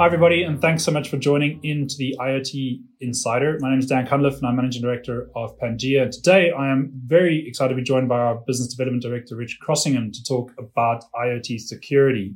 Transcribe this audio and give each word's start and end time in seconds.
Hi, 0.00 0.06
everybody, 0.06 0.44
and 0.44 0.62
thanks 0.62 0.82
so 0.82 0.90
much 0.90 1.10
for 1.10 1.18
joining 1.18 1.62
into 1.62 1.94
the 1.98 2.16
IoT 2.18 2.80
Insider. 3.02 3.58
My 3.60 3.68
name 3.68 3.80
is 3.80 3.84
Dan 3.84 4.06
Cunliffe, 4.06 4.38
and 4.38 4.46
I'm 4.46 4.56
Managing 4.56 4.80
Director 4.80 5.28
of 5.36 5.58
Pangea. 5.58 6.04
And 6.04 6.10
today, 6.10 6.50
I 6.52 6.72
am 6.72 6.90
very 7.04 7.46
excited 7.46 7.74
to 7.74 7.76
be 7.76 7.82
joined 7.82 8.08
by 8.08 8.18
our 8.18 8.36
Business 8.46 8.74
Development 8.74 9.02
Director, 9.02 9.36
Rich 9.36 9.58
Crossingham, 9.62 10.10
to 10.10 10.24
talk 10.24 10.52
about 10.58 11.04
IoT 11.14 11.60
security. 11.60 12.34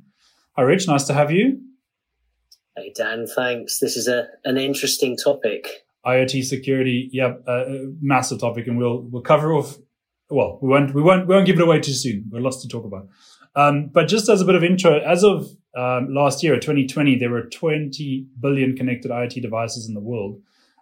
Hi, 0.59 0.63
Rich. 0.63 0.87
Nice 0.89 1.05
to 1.05 1.15
have 1.15 1.31
you. 1.31 1.59
Hey, 2.77 2.93
Dan. 2.95 3.27
Thanks. 3.27 3.79
This 3.79 3.97
is 3.97 4.09
a 4.09 4.27
an 4.45 4.59
interesting 4.59 5.17
topic. 5.17 5.67
IoT 6.05 6.45
security, 6.45 7.09
yeah, 7.13 7.33
a 7.47 7.87
massive 8.03 8.41
topic, 8.41 8.67
and 8.67 8.77
we'll 8.77 9.09
we'll 9.11 9.23
cover 9.23 9.55
off. 9.55 9.79
Well, 10.29 10.59
we 10.61 10.69
won't 10.69 10.95
we 10.95 11.01
won't 11.01 11.27
we 11.27 11.35
won't 11.35 11.47
give 11.47 11.59
it 11.59 11.63
away 11.63 11.81
too 11.81 11.95
soon. 11.95 12.29
We've 12.31 12.43
lots 12.43 12.61
to 12.61 12.69
talk 12.69 12.85
about. 12.85 13.09
Um, 13.57 13.89
but 13.91 14.07
just 14.07 14.29
as 14.29 14.43
a 14.43 14.45
bit 14.45 14.55
of 14.55 14.63
intro, 14.63 14.99
as 14.99 15.25
of 15.25 15.49
um, 15.77 16.15
last 16.15 16.43
year, 16.43 16.55
2020, 16.55 17.19
there 17.19 17.31
were 17.31 17.43
20 17.43 18.27
billion 18.41 18.77
connected 18.77 19.11
IoT 19.11 19.43
devices 19.43 19.89
in 19.89 19.95
the 19.95 20.01
world. 20.01 20.41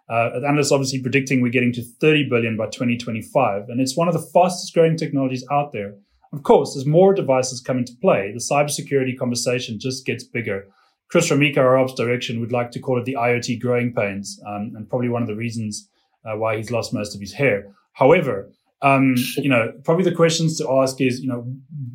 Uh, 0.09 0.41
analysts 0.45 0.71
obviously 0.71 1.01
predicting 1.01 1.41
we're 1.41 1.49
getting 1.49 1.73
to 1.73 1.81
30 1.81 2.29
billion 2.29 2.57
by 2.57 2.65
2025, 2.65 3.69
and 3.69 3.79
it's 3.79 3.95
one 3.97 4.07
of 4.07 4.13
the 4.13 4.29
fastest 4.33 4.73
growing 4.73 4.97
technologies 4.97 5.45
out 5.51 5.71
there. 5.71 5.95
Of 6.33 6.43
course, 6.43 6.75
as 6.75 6.85
more 6.85 7.13
devices 7.13 7.61
come 7.61 7.77
into 7.77 7.93
play, 8.01 8.31
the 8.31 8.39
cybersecurity 8.39 9.17
conversation 9.17 9.79
just 9.79 10.05
gets 10.05 10.23
bigger. 10.23 10.67
Chris 11.07 11.29
Romika, 11.29 11.57
our 11.57 11.77
ops 11.77 11.93
direction, 11.93 12.39
would 12.39 12.51
like 12.51 12.71
to 12.71 12.79
call 12.79 12.99
it 12.99 13.05
the 13.05 13.15
IoT 13.15 13.61
growing 13.61 13.93
pains, 13.93 14.39
um, 14.47 14.73
and 14.75 14.89
probably 14.89 15.09
one 15.09 15.21
of 15.21 15.27
the 15.27 15.35
reasons 15.35 15.87
uh, 16.25 16.35
why 16.35 16.57
he's 16.57 16.71
lost 16.71 16.93
most 16.93 17.15
of 17.15 17.21
his 17.21 17.33
hair. 17.33 17.73
However, 17.93 18.51
um, 18.81 19.15
you 19.37 19.49
know, 19.49 19.71
probably 19.83 20.03
the 20.03 20.15
questions 20.15 20.57
to 20.57 20.69
ask 20.69 20.99
is, 20.99 21.21
you 21.21 21.27
know, 21.27 21.45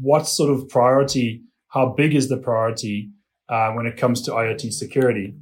what 0.00 0.26
sort 0.26 0.50
of 0.50 0.68
priority, 0.68 1.42
how 1.68 1.94
big 1.96 2.14
is 2.14 2.28
the 2.28 2.36
priority 2.36 3.10
uh, 3.48 3.72
when 3.72 3.86
it 3.86 3.96
comes 3.96 4.22
to 4.22 4.32
IoT 4.32 4.72
security? 4.72 5.34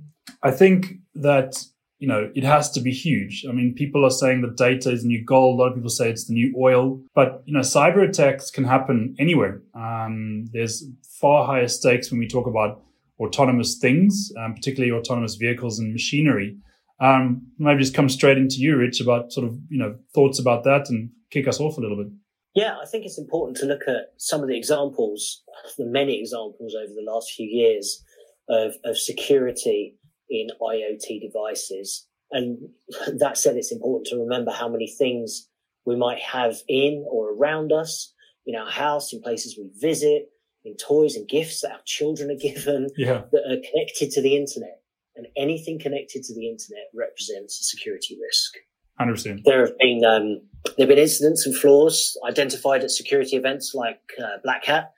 I 0.43 0.51
think 0.51 0.95
that, 1.15 1.65
you 1.99 2.09
know, 2.09 2.31
it 2.35 2.45
has 2.45 2.71
to 2.73 2.81
be 2.81 2.93
huge. 2.93 3.45
I 3.49 3.53
mean, 3.53 3.75
people 3.75 4.05
are 4.05 4.11
saying 4.11 4.43
that 4.43 4.57
data 4.57 4.91
is 4.91 5.03
the 5.03 5.09
new 5.09 5.25
gold. 5.25 5.59
A 5.59 5.63
lot 5.63 5.69
of 5.69 5.75
people 5.75 5.91
say 5.91 6.11
it's 6.11 6.27
the 6.27 6.35
new 6.35 6.55
oil, 6.59 7.01
but, 7.15 7.43
you 7.47 7.55
know, 7.55 7.61
cyber 7.61 8.07
attacks 8.07 8.51
can 8.51 8.65
happen 8.65 9.15
anywhere. 9.19 9.63
Um, 9.75 10.47
there's 10.53 10.85
far 11.21 11.47
higher 11.47 11.69
stakes 11.69 12.11
when 12.11 12.21
we 12.21 12.29
talk 12.29 12.47
about 12.47 12.83
autonomous 13.19 13.79
things, 13.79 14.31
um, 14.39 14.55
particularly 14.55 14.93
autonomous 14.93 15.37
vehicles 15.37 15.79
and 15.79 15.93
machinery. 15.93 16.57
Um, 17.01 17.49
maybe 17.59 17.81
just 17.81 17.95
come 17.95 18.09
straight 18.09 18.39
into 18.39 18.57
you, 18.57 18.77
Rich, 18.77 19.01
about 19.01 19.33
sort 19.33 19.47
of, 19.47 19.59
you 19.69 19.79
know, 19.79 19.97
thoughts 20.15 20.39
about 20.39 20.65
that 20.65 20.89
and 20.91 21.11
kick 21.31 21.47
us 21.49 21.61
off 21.61 21.79
a 21.79 21.81
little 21.81 21.97
bit. 21.97 22.09
Yeah, 22.57 22.79
I 22.83 22.87
think 22.87 23.05
it's 23.05 23.19
important 23.19 23.59
to 23.59 23.67
look 23.67 23.83
at 23.87 24.15
some 24.17 24.41
of 24.41 24.49
the 24.49 24.57
examples, 24.57 25.43
the 25.77 25.85
many 25.85 26.19
examples 26.19 26.75
over 26.75 26.93
the 26.95 27.05
last 27.07 27.33
few 27.33 27.47
years 27.47 28.03
of, 28.49 28.73
of 28.83 28.97
security 28.97 29.99
in 30.31 30.49
IoT 30.61 31.21
devices. 31.21 32.09
And 32.33 32.71
that 33.19 33.37
said, 33.37 33.57
it's 33.57 33.71
important 33.71 34.07
to 34.07 34.17
remember 34.17 34.53
how 34.53 34.71
many 34.71 34.89
things 34.89 35.51
we 35.85 35.97
might 35.97 36.21
have 36.21 36.57
in 36.67 37.05
or 37.11 37.35
around 37.35 37.73
us, 37.73 38.15
in 38.47 38.57
our 38.57 38.71
house, 38.71 39.13
in 39.13 39.21
places 39.21 39.59
we 39.59 39.69
visit, 39.79 40.31
in 40.65 40.77
toys 40.79 41.15
and 41.15 41.29
gifts 41.29 41.61
that 41.61 41.73
our 41.73 41.83
children 41.85 42.31
are 42.31 42.35
given 42.41 42.89
yeah. 42.97 43.25
that 43.33 43.43
are 43.43 43.61
connected 43.71 44.11
to 44.13 44.23
the 44.23 44.35
internet. 44.35 44.81
And 45.15 45.27
anything 45.37 45.79
connected 45.79 46.23
to 46.23 46.35
the 46.35 46.49
internet 46.49 46.87
represents 46.95 47.61
a 47.61 47.65
security 47.65 48.17
risk. 48.19 48.55
100%. 48.99 49.45
There 49.45 49.61
have 49.61 49.77
been 49.79 50.05
um, 50.05 50.41
there 50.77 50.87
have 50.87 50.89
been 50.89 50.99
incidents 50.99 51.47
and 51.47 51.57
flaws 51.57 52.17
identified 52.27 52.83
at 52.83 52.91
security 52.91 53.37
events 53.37 53.75
like 53.75 54.01
uh, 54.23 54.39
Black 54.43 54.65
Hat 54.67 54.93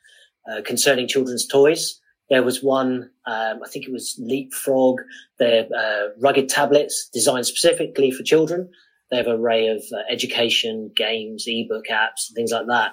uh, 0.51 0.63
concerning 0.65 1.09
children's 1.09 1.47
toys. 1.47 2.01
There 2.31 2.43
was 2.43 2.63
one, 2.63 3.11
um, 3.27 3.61
I 3.65 3.69
think 3.71 3.87
it 3.87 3.93
was 3.93 4.21
Leapfrog. 4.23 5.01
They're 5.39 5.67
uh, 5.75 6.09
rugged 6.21 6.49
tablets 6.49 7.09
designed 7.13 7.47
specifically 7.47 8.11
for 8.11 8.23
children. 8.23 8.71
They 9.11 9.17
have 9.17 9.27
an 9.27 9.41
array 9.41 9.69
of 9.69 9.83
uh, 9.93 10.03
education, 10.11 10.91
games, 10.95 11.45
ebook 11.47 11.87
apps, 11.91 12.29
and 12.29 12.37
things 12.37 12.53
like 12.53 12.67
that. 12.67 12.93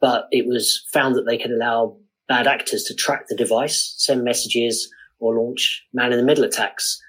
But 0.00 0.28
it 0.30 0.46
was 0.46 0.86
found 0.92 1.16
that 1.16 1.26
they 1.26 1.38
could 1.38 1.50
allow 1.50 1.96
bad 2.28 2.46
actors 2.46 2.84
to 2.84 2.94
track 2.94 3.26
the 3.28 3.36
device, 3.36 3.94
send 3.98 4.22
messages, 4.22 4.88
or 5.18 5.34
launch 5.34 5.84
man-in-the-middle 5.92 6.44
attacks. 6.44 7.00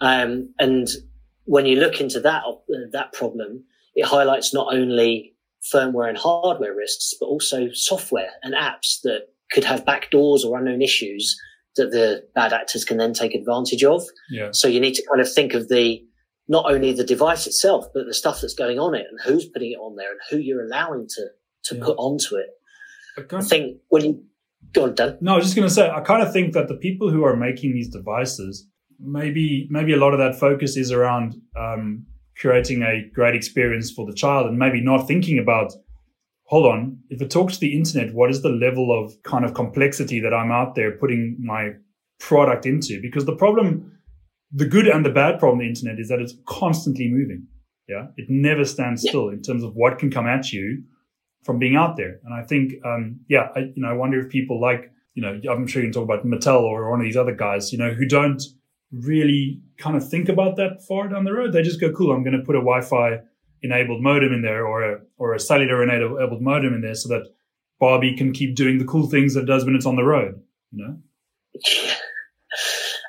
Um, 0.00 0.52
and 0.58 0.88
when 1.44 1.64
you 1.66 1.76
look 1.76 2.00
into 2.00 2.20
that 2.20 2.42
uh, 2.44 2.88
that 2.92 3.12
problem, 3.12 3.64
it 3.94 4.06
highlights 4.06 4.54
not 4.54 4.72
only 4.72 5.34
firmware 5.72 6.08
and 6.08 6.18
hardware 6.18 6.74
risks, 6.74 7.14
but 7.18 7.26
also 7.26 7.68
software 7.72 8.30
and 8.42 8.54
apps 8.54 9.00
that 9.02 9.28
could 9.52 9.64
have 9.64 9.84
backdoors 9.84 10.44
or 10.44 10.58
unknown 10.58 10.82
issues 10.82 11.38
that 11.76 11.90
the 11.90 12.26
bad 12.34 12.52
actors 12.52 12.84
can 12.84 12.96
then 12.96 13.12
take 13.12 13.34
advantage 13.34 13.84
of. 13.84 14.02
Yeah. 14.30 14.48
So 14.52 14.68
you 14.68 14.80
need 14.80 14.94
to 14.94 15.06
kind 15.06 15.20
of 15.20 15.32
think 15.32 15.54
of 15.54 15.68
the 15.68 16.04
not 16.48 16.70
only 16.70 16.92
the 16.92 17.04
device 17.04 17.46
itself, 17.46 17.86
but 17.94 18.06
the 18.06 18.14
stuff 18.14 18.40
that's 18.40 18.54
going 18.54 18.78
on 18.78 18.94
it 18.94 19.06
and 19.08 19.20
who's 19.24 19.46
putting 19.46 19.72
it 19.72 19.76
on 19.76 19.96
there 19.96 20.10
and 20.10 20.20
who 20.30 20.38
you're 20.38 20.64
allowing 20.64 21.06
to 21.08 21.28
to 21.64 21.76
yeah. 21.76 21.84
put 21.84 21.96
onto 21.98 22.36
it. 22.36 22.48
I, 23.16 23.36
I 23.36 23.40
think 23.42 23.78
when 23.88 24.04
you 24.04 24.24
go 24.72 24.84
on, 24.84 24.94
Dan. 24.94 25.18
No, 25.20 25.34
I 25.34 25.36
was 25.36 25.44
just 25.44 25.56
going 25.56 25.68
to 25.68 25.72
say, 25.72 25.88
I 25.88 26.00
kind 26.00 26.22
of 26.22 26.32
think 26.32 26.54
that 26.54 26.68
the 26.68 26.76
people 26.76 27.10
who 27.10 27.24
are 27.24 27.36
making 27.36 27.72
these 27.72 27.88
devices 27.88 28.66
maybe 29.02 29.66
maybe 29.70 29.92
a 29.92 29.96
lot 29.96 30.12
of 30.12 30.18
that 30.18 30.38
focus 30.38 30.76
is 30.76 30.92
around 30.92 31.34
um, 31.58 32.06
creating 32.42 32.82
a 32.82 33.08
great 33.14 33.34
experience 33.34 33.90
for 33.90 34.04
the 34.04 34.12
child 34.12 34.46
and 34.46 34.58
maybe 34.58 34.80
not 34.80 35.06
thinking 35.06 35.38
about 35.38 35.72
hold 36.46 36.66
on 36.66 36.98
if 37.08 37.22
it 37.22 37.30
talks 37.30 37.54
to 37.54 37.60
the 37.60 37.76
internet 37.76 38.12
what 38.12 38.30
is 38.30 38.42
the 38.42 38.50
level 38.66 38.86
of 38.92 39.14
kind 39.22 39.44
of 39.44 39.54
complexity 39.54 40.20
that 40.20 40.34
i'm 40.34 40.50
out 40.50 40.74
there 40.74 40.98
putting 40.98 41.36
my 41.40 41.70
product 42.22 42.64
into? 42.64 43.00
Because 43.02 43.26
the 43.26 43.36
problem 43.36 43.98
the 44.54 44.66
good 44.66 44.86
and 44.86 45.04
the 45.04 45.10
bad 45.10 45.38
problem 45.38 45.58
the 45.58 45.68
internet 45.68 45.98
is 45.98 46.08
that 46.08 46.20
it's 46.20 46.34
constantly 46.46 47.08
moving. 47.08 47.46
Yeah? 47.88 48.08
It 48.16 48.26
never 48.28 48.64
stands 48.64 49.02
still 49.02 49.30
in 49.30 49.42
terms 49.42 49.64
of 49.64 49.74
what 49.74 49.98
can 49.98 50.10
come 50.10 50.26
at 50.26 50.52
you 50.52 50.84
from 51.42 51.58
being 51.58 51.74
out 51.74 51.96
there. 51.96 52.20
And 52.24 52.32
i 52.32 52.42
think 52.46 52.74
um, 52.84 53.20
yeah 53.28 53.48
I, 53.56 53.60
you 53.60 53.82
know 53.82 53.88
i 53.88 53.92
wonder 53.92 54.20
if 54.20 54.30
people 54.30 54.60
like 54.60 54.92
you 55.14 55.22
know 55.22 55.40
i'm 55.50 55.66
sure 55.66 55.82
you 55.82 55.88
can 55.88 55.92
talk 55.92 56.04
about 56.04 56.24
mattel 56.24 56.62
or 56.62 56.90
one 56.90 57.00
of 57.00 57.04
these 57.04 57.16
other 57.16 57.34
guys 57.34 57.72
you 57.72 57.78
know 57.78 57.92
who 57.92 58.06
don't 58.06 58.40
really 58.92 59.60
kind 59.78 59.96
of 59.96 60.08
think 60.08 60.28
about 60.28 60.56
that 60.56 60.84
far 60.86 61.08
down 61.08 61.24
the 61.24 61.32
road. 61.32 61.52
They 61.52 61.62
just 61.62 61.80
go, 61.80 61.92
cool, 61.92 62.12
I'm 62.12 62.22
going 62.22 62.38
to 62.38 62.44
put 62.44 62.56
a 62.56 62.60
Wi-Fi 62.60 63.20
enabled 63.62 64.02
modem 64.02 64.32
in 64.32 64.42
there 64.42 64.66
or 64.66 64.82
a, 64.82 65.00
or 65.18 65.34
a 65.34 65.40
cellular 65.40 65.82
enabled 65.82 66.42
modem 66.42 66.74
in 66.74 66.82
there 66.82 66.94
so 66.94 67.08
that 67.08 67.26
Barbie 67.80 68.16
can 68.16 68.32
keep 68.32 68.54
doing 68.54 68.78
the 68.78 68.84
cool 68.84 69.08
things 69.08 69.34
that 69.34 69.42
it 69.42 69.46
does 69.46 69.64
when 69.64 69.74
it's 69.74 69.86
on 69.86 69.96
the 69.96 70.04
road, 70.04 70.40
you 70.70 70.86
know? 70.86 70.98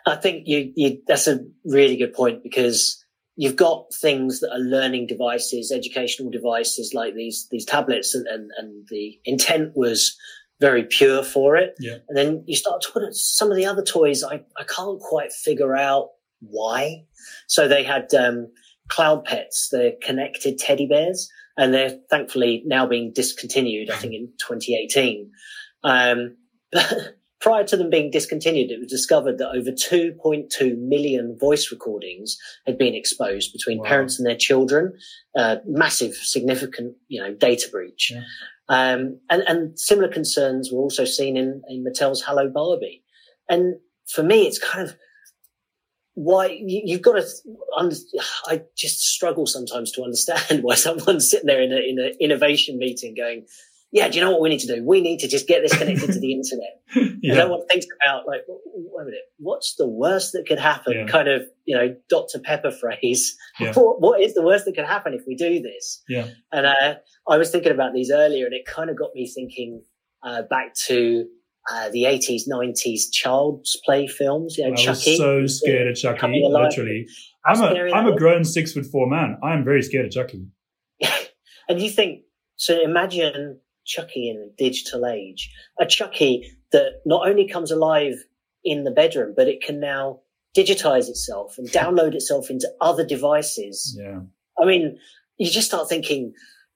I 0.05 0.15
think 0.15 0.43
you, 0.47 0.71
you, 0.75 1.01
that's 1.07 1.27
a 1.27 1.39
really 1.65 1.95
good 1.95 2.13
point 2.13 2.43
because 2.43 3.03
you've 3.35 3.55
got 3.55 3.93
things 3.93 4.39
that 4.39 4.51
are 4.51 4.59
learning 4.59 5.07
devices, 5.07 5.71
educational 5.71 6.29
devices 6.29 6.93
like 6.93 7.13
these, 7.15 7.47
these 7.51 7.65
tablets 7.65 8.13
and, 8.13 8.27
and, 8.27 8.51
and 8.57 8.87
the 8.89 9.19
intent 9.25 9.73
was 9.75 10.17
very 10.63 10.83
pure 10.83 11.23
for 11.23 11.57
it. 11.57 11.75
Yeah. 11.79 11.97
And 12.07 12.17
then 12.17 12.43
you 12.47 12.55
start 12.55 12.81
talking 12.81 13.03
at 13.05 13.15
some 13.15 13.51
of 13.51 13.57
the 13.57 13.65
other 13.65 13.83
toys. 13.83 14.23
I, 14.23 14.35
I 14.57 14.63
can't 14.63 14.99
quite 14.99 15.33
figure 15.33 15.75
out 15.75 16.09
why. 16.39 17.03
So 17.47 17.67
they 17.67 17.83
had, 17.83 18.13
um, 18.13 18.47
cloud 18.89 19.25
pets, 19.25 19.69
the 19.71 19.97
connected 20.01 20.57
teddy 20.57 20.87
bears, 20.87 21.29
and 21.57 21.73
they're 21.73 21.97
thankfully 22.09 22.63
now 22.65 22.85
being 22.85 23.11
discontinued, 23.13 23.89
I 23.89 23.95
think 23.95 24.13
in 24.13 24.27
2018. 24.39 25.31
Um, 25.83 26.37
prior 27.41 27.63
to 27.65 27.77
them 27.77 27.89
being 27.89 28.09
discontinued, 28.11 28.71
it 28.71 28.79
was 28.79 28.89
discovered 28.89 29.37
that 29.37 29.49
over 29.49 29.71
2.2 29.71 30.77
million 30.77 31.37
voice 31.39 31.71
recordings 31.71 32.37
had 32.65 32.77
been 32.77 32.95
exposed 32.95 33.51
between 33.51 33.79
wow. 33.79 33.85
parents 33.85 34.17
and 34.17 34.27
their 34.27 34.37
children. 34.37 34.93
Uh, 35.35 35.57
massive, 35.65 36.13
significant, 36.13 36.95
you 37.07 37.21
know, 37.21 37.33
data 37.33 37.67
breach. 37.71 38.11
Yeah. 38.13 38.21
Um, 38.69 39.19
and, 39.29 39.43
and 39.47 39.79
similar 39.79 40.07
concerns 40.07 40.71
were 40.71 40.79
also 40.79 41.05
seen 41.05 41.37
in, 41.37 41.61
in 41.67 41.83
Mattel's 41.83 42.21
Hello 42.21 42.49
Barbie. 42.49 43.03
And 43.49 43.75
for 44.07 44.23
me, 44.23 44.47
it's 44.47 44.59
kind 44.59 44.87
of 44.87 44.95
why 46.15 46.57
you, 46.61 46.95
have 46.95 47.01
got 47.01 47.13
to. 47.13 48.21
I 48.45 48.61
just 48.77 49.01
struggle 49.01 49.45
sometimes 49.45 49.91
to 49.93 50.03
understand 50.03 50.63
why 50.63 50.75
someone's 50.75 51.29
sitting 51.29 51.47
there 51.47 51.61
in 51.61 51.71
a 51.71 51.77
in 51.77 51.99
an 51.99 52.13
innovation 52.19 52.77
meeting 52.77 53.15
going, 53.15 53.45
yeah, 53.93 54.09
do 54.09 54.17
you 54.17 54.25
know 54.25 54.31
what 54.31 54.41
we 54.41 54.49
need 54.49 54.59
to 54.61 54.67
do? 54.67 54.83
We 54.83 55.01
need 55.01 55.19
to 55.19 55.27
just 55.27 55.47
get 55.47 55.61
this 55.61 55.77
connected 55.77 56.11
to 56.11 56.19
the 56.19 56.33
internet. 56.33 56.81
yeah. 57.21 57.35
No 57.35 57.49
one 57.49 57.67
thinks 57.67 57.85
about 58.01 58.25
like, 58.25 58.41
wait 58.47 59.01
a 59.03 59.05
minute, 59.05 59.21
what's 59.37 59.75
the 59.75 59.87
worst 59.87 60.31
that 60.33 60.47
could 60.47 60.57
happen? 60.57 60.93
Yeah. 60.93 61.05
Kind 61.05 61.27
of, 61.27 61.43
you 61.65 61.77
know, 61.77 61.95
Dr. 62.09 62.39
Pepper 62.39 62.71
phrase. 62.71 63.37
Yeah. 63.59 63.71
What, 63.83 64.01
what 64.01 64.19
is 64.19 64.33
the 64.33 64.41
worst 64.41 64.65
that 64.65 64.73
could 64.73 64.85
happen 64.85 65.13
if 65.13 65.21
we 65.27 65.35
do 65.35 65.61
this? 65.61 66.01
Yeah. 66.09 66.27
And 66.51 66.65
uh, 66.65 66.95
I 67.29 67.37
was 67.37 67.51
thinking 67.51 67.71
about 67.71 67.93
these 67.93 68.09
earlier, 68.11 68.45
and 68.45 68.53
it 68.55 68.65
kind 68.65 68.89
of 68.89 68.97
got 68.97 69.11
me 69.13 69.29
thinking 69.31 69.83
uh, 70.23 70.41
back 70.49 70.73
to 70.87 71.25
uh, 71.71 71.89
the 71.89 72.03
80s, 72.05 72.41
90s 72.51 73.11
child's 73.11 73.79
play 73.85 74.07
films. 74.07 74.57
You 74.57 74.65
know, 74.67 74.73
I 74.73 74.75
Chucky. 74.75 75.11
was 75.11 75.17
so 75.17 75.45
scared 75.45 75.89
of 75.89 75.95
Chucky, 75.95 76.43
literally. 76.49 77.05
I'm 77.45 77.61
a, 77.61 77.91
I'm 77.93 78.07
a 78.07 78.15
grown 78.17 78.43
six 78.43 78.73
foot 78.73 78.87
four 78.87 79.07
man. 79.07 79.37
I 79.43 79.53
am 79.53 79.63
very 79.63 79.83
scared 79.83 80.05
of 80.07 80.11
Chucky. 80.11 80.47
and 81.69 81.79
you 81.79 81.91
think, 81.91 82.21
so 82.55 82.81
imagine 82.81 83.59
Chucky 83.85 84.29
in 84.29 84.37
a 84.37 84.55
digital 84.57 85.05
age. 85.05 85.51
A 85.79 85.85
Chucky 85.85 86.51
that 86.71 87.01
not 87.05 87.27
only 87.27 87.47
comes 87.47 87.71
alive 87.71 88.23
in 88.63 88.83
the 88.83 88.91
bedroom, 88.91 89.33
but 89.35 89.47
it 89.47 89.61
can 89.61 89.79
now 89.79 90.19
digitize 90.55 91.09
itself 91.09 91.57
and 91.57 91.67
download 91.69 92.13
itself 92.13 92.49
into 92.49 92.69
other 92.79 93.05
devices. 93.05 93.97
Yeah. 93.99 94.21
I 94.59 94.65
mean, 94.65 94.97
you 95.37 95.49
just 95.49 95.67
start 95.67 95.89
thinking 95.89 96.33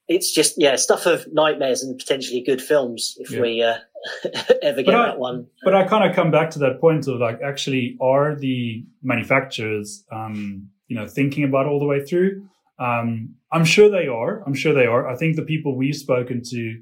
it's 0.07 0.31
just 0.31 0.55
yeah 0.57 0.75
stuff 0.77 1.05
of 1.05 1.27
nightmares 1.31 1.83
and 1.83 1.97
potentially 1.97 2.41
good 2.41 2.61
films 2.61 3.15
if 3.19 3.31
yeah. 3.31 3.41
we 3.41 3.61
uh, 3.61 3.77
ever 4.61 4.81
get 4.81 4.95
I, 4.95 5.07
that 5.07 5.19
one. 5.19 5.47
But 5.63 5.75
I 5.75 5.85
kind 5.85 6.09
of 6.09 6.15
come 6.15 6.31
back 6.31 6.51
to 6.51 6.59
that 6.59 6.79
point 6.79 7.07
of 7.07 7.19
like, 7.19 7.39
actually, 7.43 7.97
are 8.01 8.35
the 8.35 8.85
manufacturers, 9.03 10.05
um, 10.11 10.69
you 10.87 10.95
know, 10.95 11.07
thinking 11.07 11.43
about 11.43 11.67
all 11.67 11.79
the 11.79 11.85
way 11.85 12.03
through? 12.03 12.47
Um, 12.79 13.35
I'm 13.51 13.65
sure 13.65 13.89
they 13.89 14.07
are. 14.07 14.43
I'm 14.45 14.53
sure 14.53 14.73
they 14.73 14.85
are. 14.85 15.07
I 15.07 15.15
think 15.15 15.35
the 15.35 15.43
people 15.43 15.75
we've 15.75 15.95
spoken 15.95 16.41
to, 16.49 16.79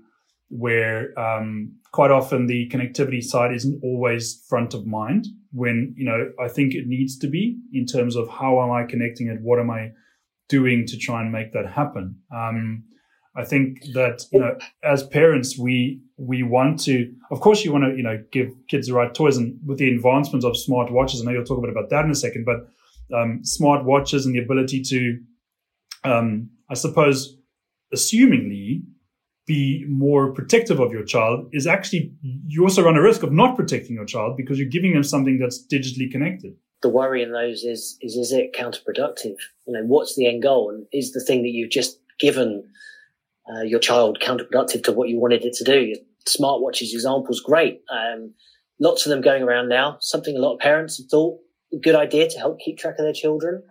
where 0.50 1.18
um, 1.20 1.74
quite 1.92 2.12
often 2.12 2.48
the 2.48 2.70
connectivity 2.70 3.24
side 3.24 3.54
isn't 3.54 3.80
always 3.84 4.44
front 4.48 4.74
of 4.74 4.86
mind. 4.86 5.28
When 5.52 5.94
you 5.98 6.06
know, 6.06 6.32
I 6.44 6.48
think 6.48 6.74
it 6.74 6.88
needs 6.88 7.18
to 7.20 7.28
be 7.28 7.58
in 7.74 7.86
terms 7.86 8.16
of 8.16 8.30
how 8.30 8.62
am 8.64 8.72
I 8.72 8.84
connecting 8.84 9.28
it? 9.28 9.40
What 9.42 9.60
am 9.60 9.72
I 9.72 9.92
doing 10.50 10.86
to 10.88 10.98
try 10.98 11.22
and 11.22 11.32
make 11.32 11.54
that 11.54 11.68
happen? 11.68 12.18
Um, 12.34 12.84
I 13.38 13.44
think 13.44 13.84
that 13.94 14.26
you 14.32 14.40
know, 14.40 14.58
as 14.84 15.04
parents, 15.04 15.58
we 15.58 16.02
we 16.18 16.44
want 16.44 16.80
to. 16.82 17.12
Of 17.32 17.42
course, 17.42 17.66
you 17.66 17.72
want 17.72 17.84
to 17.84 17.96
you 17.96 18.04
know 18.04 18.24
give 18.32 18.50
kids 18.70 18.88
the 18.88 18.94
right 18.94 19.14
toys, 19.14 19.38
and 19.38 19.58
with 19.66 19.78
the 19.78 19.94
advancements 19.94 20.46
of 20.46 20.58
smart 20.58 20.92
watches, 20.92 21.22
I 21.22 21.26
know 21.26 21.32
you'll 21.32 21.44
talk 21.44 21.58
a 21.58 21.62
bit 21.62 21.70
about 21.70 21.90
that 21.90 22.06
in 22.06 22.12
a 22.12 22.16
second. 22.16 22.46
But 22.46 22.68
um, 23.18 23.40
smart 23.44 23.84
watches 23.84 24.26
and 24.26 24.34
the 24.34 24.40
ability 24.40 24.82
to, 24.84 25.20
um, 26.04 26.50
I 26.70 26.76
suppose, 26.76 27.38
assumingly, 27.94 28.84
be 29.46 29.86
more 29.88 30.34
protective 30.34 30.80
of 30.80 30.92
your 30.92 31.04
child 31.04 31.48
is 31.52 31.68
actually 31.68 32.12
you 32.48 32.64
also 32.64 32.84
run 32.84 32.96
a 32.96 33.02
risk 33.02 33.22
of 33.24 33.32
not 33.32 33.56
protecting 33.56 33.96
your 33.96 34.06
child 34.06 34.36
because 34.38 34.58
you're 34.58 34.68
giving 34.68 34.94
them 34.94 35.04
something 35.04 35.38
that's 35.40 35.66
digitally 35.72 36.12
connected. 36.12 36.54
The 36.82 36.90
worry 36.90 37.22
in 37.22 37.32
those 37.32 37.64
is 37.64 37.98
is 38.02 38.16
is 38.16 38.32
it 38.32 38.54
counterproductive? 38.54 39.38
You 39.68 39.74
know, 39.74 39.84
what's 39.86 40.16
the 40.16 40.28
end 40.28 40.44
goal, 40.44 40.70
and 40.70 40.86
is 40.92 41.12
the 41.12 41.24
thing 41.24 41.44
that 41.44 41.50
you've 41.50 41.72
just 41.72 42.00
given 42.20 42.64
uh, 43.50 43.62
your 43.62 43.80
child 43.80 44.20
counterproductive 44.22 44.84
to 44.84 44.92
what 44.92 45.10
you 45.10 45.20
wanted 45.20 45.46
it 45.46 45.54
to 45.54 45.64
do. 45.64 45.94
Smartwatches 46.28 46.94
example 46.94 47.30
is 47.30 47.40
great. 47.40 47.82
Um, 47.92 48.34
lots 48.80 49.06
of 49.06 49.12
them 49.12 49.22
going 49.22 49.44
around 49.44 49.70
now. 49.70 49.98
Something 50.00 50.36
a 50.36 50.40
lot 50.40 50.54
of 50.54 50.60
parents 50.60 50.98
have 50.98 51.08
thought 51.08 51.40
a 51.74 51.78
good 51.78 51.96
idea 51.96 52.28
to 52.30 52.40
help 52.40 52.60
keep 52.60 52.78
track 52.78 52.96
of 52.98 53.06
their 53.06 53.14
children. 53.14 53.62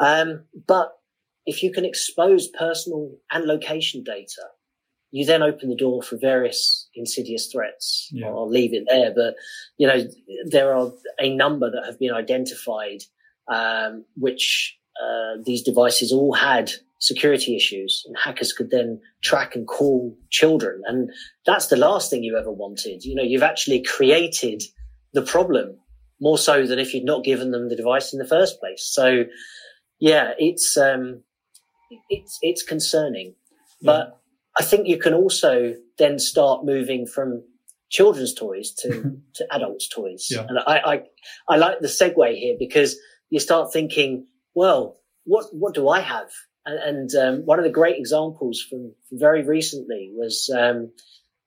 Mm. 0.00 0.22
Um, 0.22 0.44
but 0.66 0.92
if 1.46 1.62
you 1.62 1.72
can 1.72 1.84
expose 1.84 2.48
personal 2.48 3.12
and 3.30 3.44
location 3.44 4.02
data, 4.02 4.42
you 5.14 5.24
then 5.24 5.44
open 5.44 5.68
the 5.68 5.76
door 5.76 6.02
for 6.02 6.16
various 6.16 6.88
insidious 6.96 7.46
threats. 7.46 8.08
Yeah. 8.10 8.26
I'll 8.26 8.50
leave 8.50 8.74
it 8.74 8.82
there, 8.88 9.12
but 9.14 9.36
you 9.78 9.86
know 9.86 10.08
there 10.50 10.74
are 10.74 10.90
a 11.20 11.32
number 11.32 11.70
that 11.70 11.86
have 11.86 12.00
been 12.00 12.12
identified, 12.12 13.04
um, 13.46 14.04
which 14.16 14.76
uh, 15.00 15.40
these 15.46 15.62
devices 15.62 16.12
all 16.12 16.32
had 16.34 16.72
security 16.98 17.54
issues 17.54 18.02
and 18.06 18.16
hackers 18.24 18.52
could 18.52 18.72
then 18.72 19.00
track 19.22 19.54
and 19.54 19.68
call 19.68 20.16
children. 20.30 20.82
And 20.86 21.10
that's 21.46 21.68
the 21.68 21.76
last 21.76 22.10
thing 22.10 22.24
you 22.24 22.36
ever 22.36 22.50
wanted. 22.50 23.04
You 23.04 23.14
know, 23.14 23.22
you've 23.22 23.42
actually 23.44 23.84
created 23.84 24.64
the 25.12 25.22
problem 25.22 25.76
more 26.20 26.38
so 26.38 26.66
than 26.66 26.80
if 26.80 26.92
you'd 26.92 27.04
not 27.04 27.22
given 27.22 27.52
them 27.52 27.68
the 27.68 27.76
device 27.76 28.12
in 28.12 28.18
the 28.18 28.26
first 28.26 28.58
place. 28.58 28.82
So 28.82 29.26
yeah, 30.00 30.32
it's, 30.38 30.76
um, 30.76 31.22
it's, 32.08 32.38
it's 32.42 32.64
concerning, 32.64 33.34
yeah. 33.80 33.92
but 33.92 34.20
I 34.56 34.62
think 34.62 34.86
you 34.86 34.98
can 34.98 35.14
also 35.14 35.74
then 35.98 36.18
start 36.18 36.64
moving 36.64 37.06
from 37.06 37.42
children's 37.90 38.34
toys 38.34 38.72
to, 38.78 39.16
to 39.34 39.46
adults 39.54 39.88
toys. 39.88 40.28
Yeah. 40.30 40.46
And 40.48 40.58
I, 40.58 40.78
I, 40.78 41.02
I 41.48 41.56
like 41.56 41.80
the 41.80 41.88
segue 41.88 42.34
here 42.36 42.56
because 42.58 42.96
you 43.30 43.40
start 43.40 43.72
thinking, 43.72 44.26
well, 44.54 44.98
what, 45.24 45.46
what 45.52 45.74
do 45.74 45.88
I 45.88 46.00
have? 46.00 46.30
And, 46.66 46.78
and 46.78 47.14
um, 47.14 47.46
one 47.46 47.58
of 47.58 47.64
the 47.64 47.70
great 47.70 47.98
examples 47.98 48.62
from, 48.68 48.94
very 49.12 49.42
recently 49.42 50.12
was, 50.14 50.50
um, 50.56 50.92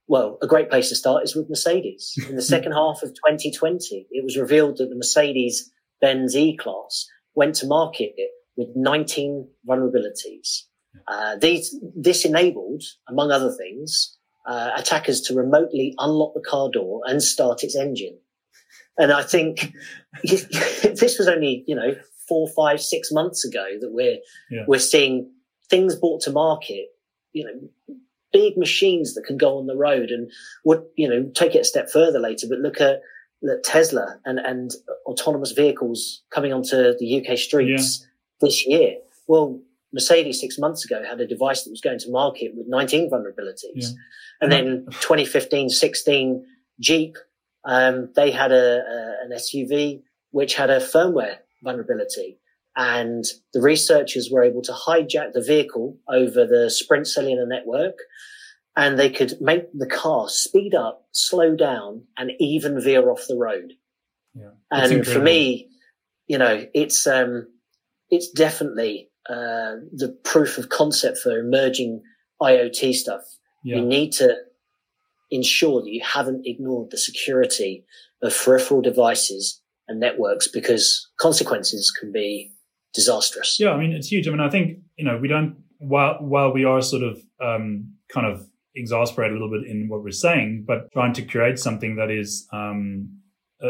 well, 0.08 0.38
a 0.42 0.48
great 0.48 0.70
place 0.70 0.90
to 0.90 0.96
start 0.96 1.24
is 1.24 1.36
with 1.36 1.50
Mercedes. 1.50 2.14
In 2.30 2.36
the 2.36 2.42
second 2.56 2.74
half 2.74 3.04
of 3.04 3.10
2020, 3.10 4.08
it 4.10 4.24
was 4.24 4.38
revealed 4.38 4.78
that 4.78 4.90
the 4.90 4.96
Mercedes 4.96 5.72
Benz 6.02 6.36
E-Class 6.36 7.08
went 7.36 7.56
to 7.56 7.68
market 7.68 8.14
with 8.56 8.70
19 8.76 9.48
vulnerabilities. 9.68 10.64
Uh, 11.08 11.36
these, 11.38 11.76
this 11.96 12.26
enabled, 12.26 12.84
among 13.08 13.32
other 13.32 13.52
things, 13.52 14.18
uh, 14.48 14.72
attackers 14.76 15.22
to 15.22 15.36
remotely 15.36 15.94
unlock 15.98 16.34
the 16.34 16.42
car 16.42 16.70
door 16.72 17.02
and 17.06 17.22
start 17.22 17.64
its 17.64 17.76
engine. 17.76 18.18
And 18.98 19.12
I 19.12 19.24
think 19.24 19.74
this 20.24 21.18
was 21.20 21.28
only, 21.28 21.64
you 21.68 21.76
know, 21.76 21.96
four, 22.28 22.48
five, 22.56 22.82
six 22.82 23.12
months 23.12 23.46
ago 23.46 23.66
that 23.80 23.92
we're 23.92 24.18
yeah. 24.50 24.64
we're 24.68 24.80
seeing 24.80 25.32
things 25.70 25.96
brought 25.96 26.22
to 26.22 26.32
market. 26.32 26.88
You 27.34 27.46
know, 27.46 27.98
big 28.34 28.58
machines 28.58 29.14
that 29.14 29.24
can 29.26 29.38
go 29.38 29.58
on 29.58 29.68
the 29.68 29.76
road, 29.76 30.10
and 30.10 30.32
would 30.66 30.84
you 30.96 31.08
know 31.08 31.30
take 31.34 31.56
it 31.56 31.62
a 31.62 31.66
step 31.66 31.90
further 31.90 32.20
later. 32.20 32.48
But 32.50 32.60
look 32.60 32.82
at, 32.82 33.02
at 33.48 33.64
Tesla 33.64 34.20
and 34.26 34.40
and 34.40 34.72
autonomous 35.06 35.52
vehicles 35.52 36.24
coming 36.30 36.54
onto 36.54 36.94
the 36.98 37.22
UK 37.22 37.38
streets 37.38 38.02
yeah. 38.02 38.08
this 38.42 38.66
year. 38.66 38.96
Well, 39.28 39.60
Mercedes 39.94 40.40
six 40.40 40.58
months 40.58 40.84
ago 40.86 41.04
had 41.04 41.22
a 41.22 41.28
device 41.28 41.64
that 41.64 41.72
was 41.72 41.82
going 41.82 42.00
to 42.00 42.12
market 42.12 42.52
with 42.56 42.68
19 42.68 43.10
vulnerabilities. 43.10 43.62
Yeah. 43.76 43.90
And 44.42 44.52
then 44.52 44.86
2015, 44.92 45.70
16 45.70 46.46
Jeep, 46.80 47.18
um, 47.66 48.10
they 48.16 48.32
had 48.32 48.52
a, 48.52 48.82
a, 48.82 49.16
an 49.24 49.32
SUV 49.34 50.02
which 50.32 50.56
had 50.56 50.70
a 50.70 50.80
firmware 50.80 51.38
vulnerability. 51.64 52.40
And 52.76 53.26
the 53.54 53.62
researchers 53.62 54.30
were 54.32 54.44
able 54.44 54.62
to 54.64 54.72
hijack 54.72 55.34
the 55.34 55.42
vehicle 55.42 55.98
over 56.08 56.46
the 56.46 56.70
Sprint 56.70 57.08
cellular 57.08 57.48
network 57.48 57.98
and 58.76 59.00
they 59.00 59.10
could 59.10 59.42
make 59.42 59.66
the 59.74 59.88
car 59.88 60.30
speed 60.30 60.76
up, 60.76 61.08
slow 61.12 61.56
down 61.56 62.04
and 62.16 62.32
even 62.40 62.80
veer 62.80 63.10
off 63.10 63.26
the 63.28 63.36
road. 63.36 63.74
Yeah, 64.36 64.52
and 64.70 65.06
for 65.06 65.20
me, 65.20 65.70
you 66.28 66.38
know, 66.38 66.68
it's, 66.76 67.08
um, 67.08 67.48
it's 68.12 68.30
definitely, 68.30 69.07
uh, 69.30 69.76
the 69.92 70.18
proof 70.24 70.58
of 70.58 70.70
concept 70.70 71.18
for 71.18 71.38
emerging 71.38 72.02
IoT 72.42 72.94
stuff. 72.94 73.22
Yeah. 73.64 73.78
You 73.78 73.86
need 73.86 74.12
to 74.14 74.36
ensure 75.32 75.82
that 75.82 75.90
you 75.90 76.02
haven't 76.04 76.44
ignored 76.46 76.92
the 76.92 76.98
security 76.98 77.86
of 78.22 78.36
peripheral 78.44 78.82
devices 78.82 79.62
and 79.88 80.00
networks 80.00 80.48
because 80.48 81.10
consequences 81.20 81.92
can 81.92 82.12
be 82.12 82.52
disastrous. 82.94 83.58
Yeah, 83.60 83.72
I 83.72 83.78
mean 83.78 83.92
it's 83.92 84.08
huge. 84.08 84.28
I 84.28 84.32
mean, 84.32 84.40
I 84.40 84.50
think 84.50 84.80
you 84.98 85.06
know 85.06 85.18
we 85.18 85.28
don't 85.28 85.58
while 85.80 86.18
while 86.20 86.54
we 86.54 86.66
are 86.66 86.82
sort 86.82 87.04
of 87.04 87.20
um, 87.42 87.94
kind 88.14 88.26
of 88.26 88.48
exasperated 88.76 89.36
a 89.36 89.40
little 89.40 89.52
bit 89.52 89.70
in 89.70 89.88
what 89.90 90.04
we're 90.04 90.12
saying, 90.12 90.66
but 90.68 90.92
trying 90.94 91.14
to 91.14 91.22
create 91.24 91.60
something 91.60 91.96
that 91.96 92.12
is 92.12 92.48
um, 92.54 93.10
a, 93.62 93.68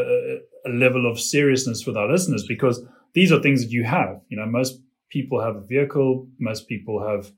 a, 0.66 0.70
level 0.70 1.10
of 1.10 1.18
seriousness 1.18 1.86
with 1.86 1.96
our 1.96 2.10
listeners 2.10 2.44
because 2.46 2.84
these 3.14 3.32
are 3.32 3.40
things 3.40 3.62
that 3.62 3.70
you 3.70 3.84
have. 3.84 4.20
You 4.28 4.36
know, 4.36 4.46
most 4.46 4.80
people 5.10 5.40
have 5.40 5.56
a 5.56 5.60
vehicle, 5.60 6.28
most 6.38 6.68
people 6.68 7.06
have 7.06 7.32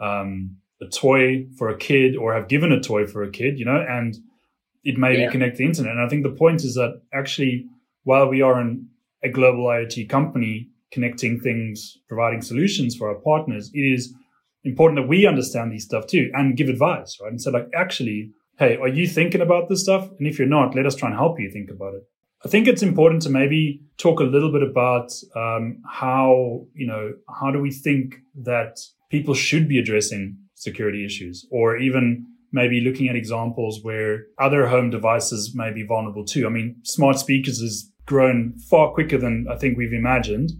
um, 0.00 0.56
a 0.80 0.86
toy 0.86 1.46
for 1.56 1.68
a 1.68 1.76
kid 1.76 2.16
or 2.16 2.34
have 2.34 2.48
given 2.48 2.72
a 2.72 2.80
toy 2.80 3.06
for 3.06 3.22
a 3.22 3.30
kid. 3.30 3.58
You 3.58 3.64
know, 3.64 3.84
and 3.88 4.16
it 4.84 4.96
may 4.96 5.18
yeah. 5.18 5.26
be 5.26 5.32
connect 5.32 5.56
the 5.56 5.64
internet. 5.64 5.92
And 5.92 6.00
I 6.00 6.08
think 6.08 6.22
the 6.22 6.30
point 6.30 6.62
is 6.64 6.74
that 6.74 7.00
actually 7.12 7.66
while 8.04 8.28
we 8.28 8.40
are 8.40 8.60
an, 8.60 8.88
a 9.22 9.28
global 9.28 9.64
IoT 9.64 10.08
company 10.08 10.68
connecting 10.92 11.40
things, 11.40 11.98
providing 12.08 12.40
solutions 12.40 12.94
for 12.94 13.08
our 13.08 13.20
partners, 13.20 13.70
it 13.74 13.80
is 13.80 14.14
important 14.62 15.00
that 15.00 15.08
we 15.08 15.26
understand 15.26 15.72
these 15.72 15.84
stuff 15.84 16.06
too 16.06 16.30
and 16.34 16.56
give 16.56 16.68
advice, 16.68 17.18
right? 17.20 17.32
And 17.32 17.42
say 17.42 17.50
like, 17.50 17.68
actually, 17.74 18.30
hey, 18.58 18.76
are 18.76 18.88
you 18.88 19.08
thinking 19.08 19.40
about 19.40 19.68
this 19.68 19.82
stuff? 19.82 20.08
And 20.18 20.28
if 20.28 20.38
you're 20.38 20.48
not, 20.48 20.76
let 20.76 20.86
us 20.86 20.94
try 20.94 21.08
and 21.08 21.18
help 21.18 21.40
you 21.40 21.50
think 21.50 21.68
about 21.68 21.94
it. 21.94 22.04
I 22.46 22.48
think 22.48 22.68
it's 22.68 22.82
important 22.82 23.22
to 23.22 23.28
maybe 23.28 23.80
talk 23.98 24.20
a 24.20 24.22
little 24.22 24.52
bit 24.52 24.62
about 24.62 25.10
um, 25.34 25.82
how 25.84 26.64
you 26.74 26.86
know 26.86 27.14
how 27.40 27.50
do 27.50 27.60
we 27.60 27.72
think 27.72 28.14
that 28.36 28.78
people 29.10 29.34
should 29.34 29.66
be 29.66 29.80
addressing 29.80 30.38
security 30.54 31.04
issues, 31.04 31.44
or 31.50 31.76
even 31.76 32.24
maybe 32.52 32.80
looking 32.80 33.08
at 33.08 33.16
examples 33.16 33.80
where 33.82 34.26
other 34.38 34.68
home 34.68 34.90
devices 34.90 35.54
may 35.56 35.72
be 35.72 35.84
vulnerable 35.84 36.24
too. 36.24 36.46
I 36.46 36.50
mean, 36.50 36.76
smart 36.84 37.18
speakers 37.18 37.60
has 37.60 37.90
grown 38.06 38.54
far 38.70 38.92
quicker 38.92 39.18
than 39.18 39.46
I 39.50 39.56
think 39.56 39.76
we've 39.76 39.92
imagined, 39.92 40.52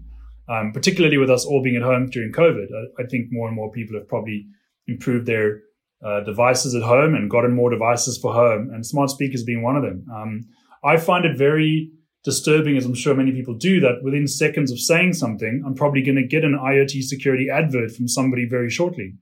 um, 0.49 0.73
particularly 0.73 1.19
with 1.19 1.31
us 1.31 1.47
all 1.47 1.63
being 1.63 1.77
at 1.77 1.83
home 1.83 2.11
during 2.11 2.33
COVID. 2.33 2.67
I, 2.81 3.05
I 3.05 3.07
think 3.07 3.27
more 3.31 3.47
and 3.47 3.55
more 3.55 3.71
people 3.71 3.97
have 3.97 4.09
probably 4.09 4.45
improved 4.89 5.27
their 5.27 5.61
uh, 6.05 6.25
devices 6.25 6.75
at 6.75 6.83
home 6.83 7.15
and 7.15 7.31
gotten 7.31 7.55
more 7.55 7.71
devices 7.71 8.19
for 8.19 8.35
home, 8.35 8.71
and 8.75 8.85
smart 8.85 9.11
speakers 9.11 9.45
being 9.45 9.63
one 9.63 9.77
of 9.77 9.85
them. 9.85 10.05
Um, 10.13 10.41
I 10.87 10.97
find 10.97 11.25
it 11.25 11.37
very 11.37 11.91
disturbing, 12.25 12.77
as 12.77 12.85
I'm 12.85 12.95
sure 12.95 13.15
many 13.15 13.33
people 13.33 13.55
do, 13.55 13.81
that 13.81 14.01
within 14.03 14.27
seconds 14.27 14.71
of 14.73 14.81
saying 14.81 15.15
something, 15.15 15.63
I'm 15.67 15.75
probably 15.75 16.03
going 16.03 16.17
to 16.17 16.27
get 16.27 16.45
an 16.45 16.59
IoT 16.59 17.03
security 17.03 17.49
advert 17.51 17.93
from 17.93 18.09
somebody 18.09 18.47
very 18.49 18.71
shortly 18.71 19.15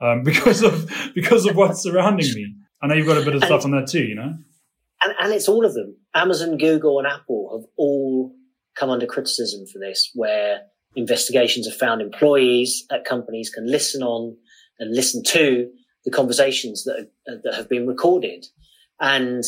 um, 0.00 0.22
because 0.24 0.62
of 0.62 0.90
because 1.14 1.46
of 1.46 1.56
what's 1.56 1.82
surrounding 1.82 2.32
me. 2.34 2.54
I 2.82 2.88
know 2.88 2.94
you've 2.94 3.06
got 3.06 3.22
a 3.22 3.24
bit 3.24 3.36
of 3.36 3.44
stuff 3.44 3.64
on 3.64 3.70
that 3.72 3.86
too, 3.86 4.02
you 4.02 4.16
know 4.16 4.34
and, 5.02 5.14
and 5.20 5.32
it's 5.32 5.48
all 5.48 5.64
of 5.64 5.74
them. 5.74 5.96
Amazon, 6.14 6.58
Google, 6.58 6.98
and 6.98 7.06
Apple 7.06 7.58
have 7.58 7.68
all 7.76 8.34
come 8.74 8.90
under 8.90 9.06
criticism 9.06 9.66
for 9.66 9.78
this, 9.78 10.10
where 10.14 10.62
investigations 10.94 11.66
have 11.66 11.76
found 11.76 12.00
employees 12.00 12.84
at 12.90 13.04
companies 13.04 13.50
can 13.50 13.66
listen 13.66 14.02
on 14.02 14.36
and 14.78 14.94
listen 14.94 15.22
to 15.24 15.70
the 16.04 16.10
conversations 16.10 16.84
that 16.84 17.08
are, 17.28 17.40
that 17.44 17.54
have 17.54 17.68
been 17.68 17.86
recorded, 17.86 18.46
and 19.00 19.44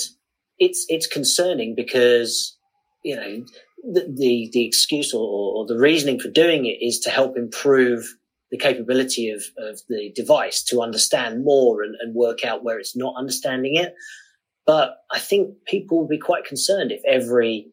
it's 0.64 0.86
it's 0.88 1.06
concerning 1.06 1.74
because 1.74 2.56
you 3.04 3.16
know 3.16 3.44
the 3.92 4.02
the, 4.16 4.50
the 4.52 4.66
excuse 4.66 5.12
or, 5.12 5.26
or 5.56 5.66
the 5.66 5.78
reasoning 5.78 6.18
for 6.18 6.28
doing 6.28 6.66
it 6.66 6.78
is 6.80 6.98
to 7.00 7.10
help 7.10 7.36
improve 7.36 8.16
the 8.50 8.58
capability 8.58 9.30
of, 9.30 9.42
of 9.58 9.80
the 9.88 10.12
device 10.14 10.62
to 10.62 10.80
understand 10.80 11.44
more 11.44 11.82
and, 11.82 11.96
and 12.00 12.14
work 12.14 12.44
out 12.44 12.62
where 12.62 12.78
it's 12.78 12.96
not 12.96 13.14
understanding 13.16 13.74
it. 13.74 13.94
But 14.66 14.98
I 15.10 15.18
think 15.18 15.64
people 15.66 15.98
would 15.98 16.08
be 16.08 16.18
quite 16.18 16.44
concerned 16.44 16.92
if 16.92 17.02
every 17.04 17.72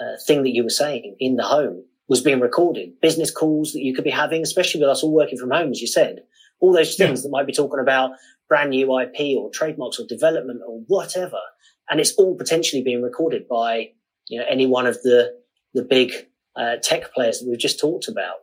uh, 0.00 0.16
thing 0.26 0.42
that 0.42 0.54
you 0.54 0.64
were 0.64 0.70
saying 0.70 1.16
in 1.18 1.36
the 1.36 1.44
home 1.44 1.84
was 2.08 2.20
being 2.20 2.40
recorded. 2.40 3.00
Business 3.00 3.30
calls 3.30 3.72
that 3.72 3.82
you 3.82 3.94
could 3.94 4.04
be 4.04 4.10
having, 4.10 4.42
especially 4.42 4.80
with 4.80 4.90
us 4.90 5.02
all 5.02 5.14
working 5.14 5.38
from 5.38 5.50
home, 5.50 5.70
as 5.70 5.80
you 5.80 5.86
said, 5.86 6.20
all 6.60 6.72
those 6.72 6.94
things 6.94 7.20
yeah. 7.20 7.22
that 7.22 7.32
might 7.32 7.46
be 7.46 7.52
talking 7.52 7.80
about 7.80 8.12
brand 8.48 8.70
new 8.70 9.00
IP 9.00 9.36
or 9.38 9.50
trademarks 9.50 9.98
or 9.98 10.06
development 10.06 10.60
or 10.66 10.80
whatever. 10.88 11.40
And 11.88 12.00
it's 12.00 12.14
all 12.14 12.36
potentially 12.36 12.82
being 12.82 13.02
recorded 13.02 13.48
by, 13.48 13.90
you 14.28 14.38
know, 14.38 14.46
any 14.48 14.66
one 14.66 14.86
of 14.86 15.00
the, 15.02 15.32
the 15.74 15.82
big 15.82 16.12
uh, 16.56 16.76
tech 16.82 17.12
players 17.12 17.40
that 17.40 17.48
we've 17.48 17.58
just 17.58 17.80
talked 17.80 18.08
about. 18.08 18.36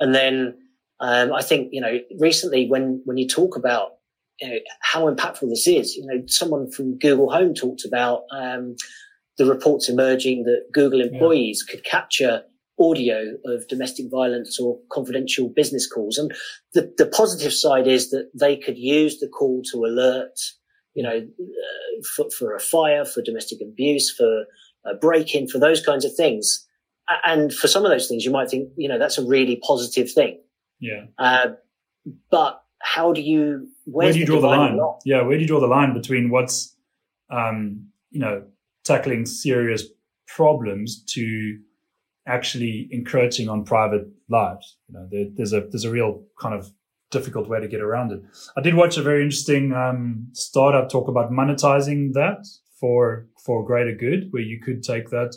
And 0.00 0.14
then 0.14 0.58
um, 1.00 1.32
I 1.32 1.42
think, 1.42 1.68
you 1.72 1.80
know, 1.80 1.98
recently 2.18 2.68
when, 2.68 3.02
when 3.04 3.16
you 3.16 3.28
talk 3.28 3.56
about 3.56 3.92
you 4.40 4.48
know, 4.48 4.58
how 4.80 5.12
impactful 5.12 5.48
this 5.48 5.66
is, 5.66 5.94
you 5.94 6.04
know, 6.06 6.22
someone 6.26 6.70
from 6.70 6.98
Google 6.98 7.30
Home 7.30 7.54
talked 7.54 7.84
about 7.84 8.22
um, 8.30 8.74
the 9.38 9.46
reports 9.46 9.88
emerging 9.88 10.44
that 10.44 10.66
Google 10.72 11.00
employees 11.00 11.64
yeah. 11.66 11.74
could 11.74 11.84
capture 11.84 12.42
audio 12.78 13.34
of 13.44 13.68
domestic 13.68 14.06
violence 14.10 14.58
or 14.58 14.78
confidential 14.90 15.48
business 15.48 15.86
calls. 15.86 16.18
And 16.18 16.32
the, 16.72 16.92
the 16.98 17.06
positive 17.06 17.52
side 17.52 17.86
is 17.86 18.10
that 18.10 18.30
they 18.38 18.56
could 18.56 18.76
use 18.76 19.20
the 19.20 19.28
call 19.28 19.62
to 19.70 19.84
alert, 19.84 20.38
you 20.94 21.02
know, 21.02 21.16
uh, 21.18 22.02
for, 22.16 22.30
for, 22.30 22.54
a 22.54 22.60
fire, 22.60 23.04
for 23.04 23.22
domestic 23.22 23.60
abuse, 23.60 24.12
for 24.12 24.44
a 24.86 24.94
break 24.94 25.34
in, 25.34 25.48
for 25.48 25.58
those 25.58 25.84
kinds 25.84 26.04
of 26.04 26.14
things. 26.14 26.66
And 27.26 27.52
for 27.52 27.68
some 27.68 27.84
of 27.84 27.90
those 27.90 28.08
things, 28.08 28.24
you 28.24 28.30
might 28.30 28.48
think, 28.48 28.70
you 28.76 28.88
know, 28.88 28.98
that's 28.98 29.18
a 29.18 29.26
really 29.26 29.56
positive 29.56 30.10
thing. 30.10 30.40
Yeah. 30.80 31.04
Uh, 31.18 31.48
but 32.30 32.62
how 32.84 33.12
do 33.12 33.22
you 33.22 33.68
where 33.84 34.12
do 34.12 34.18
you 34.18 34.26
draw 34.26 34.40
the 34.40 34.46
line? 34.46 34.78
Yeah, 35.04 35.22
where 35.22 35.36
do 35.36 35.42
you 35.42 35.48
draw 35.48 35.60
the 35.60 35.66
line 35.66 35.94
between 35.94 36.30
what's 36.30 36.76
um, 37.30 37.88
you 38.10 38.20
know 38.20 38.44
tackling 38.84 39.24
serious 39.24 39.84
problems 40.26 41.02
to 41.04 41.58
actually 42.26 42.88
encroaching 42.90 43.48
on 43.48 43.64
private 43.64 44.06
lives? 44.28 44.76
You 44.88 44.94
know, 44.94 45.08
there, 45.10 45.26
there's 45.34 45.52
a 45.54 45.60
there's 45.60 45.84
a 45.84 45.90
real 45.90 46.22
kind 46.38 46.54
of 46.54 46.70
difficult 47.18 47.48
way 47.48 47.60
to 47.60 47.68
get 47.68 47.80
around 47.80 48.12
it. 48.12 48.22
I 48.56 48.60
did 48.60 48.74
watch 48.74 48.96
a 48.96 49.02
very 49.02 49.22
interesting 49.22 49.72
um, 49.72 50.28
startup 50.32 50.88
talk 50.90 51.08
about 51.08 51.30
monetizing 51.30 52.12
that 52.14 52.46
for 52.80 53.26
for 53.44 53.64
greater 53.64 53.94
good, 53.94 54.28
where 54.32 54.42
you 54.42 54.60
could 54.60 54.82
take 54.82 55.10
that 55.10 55.36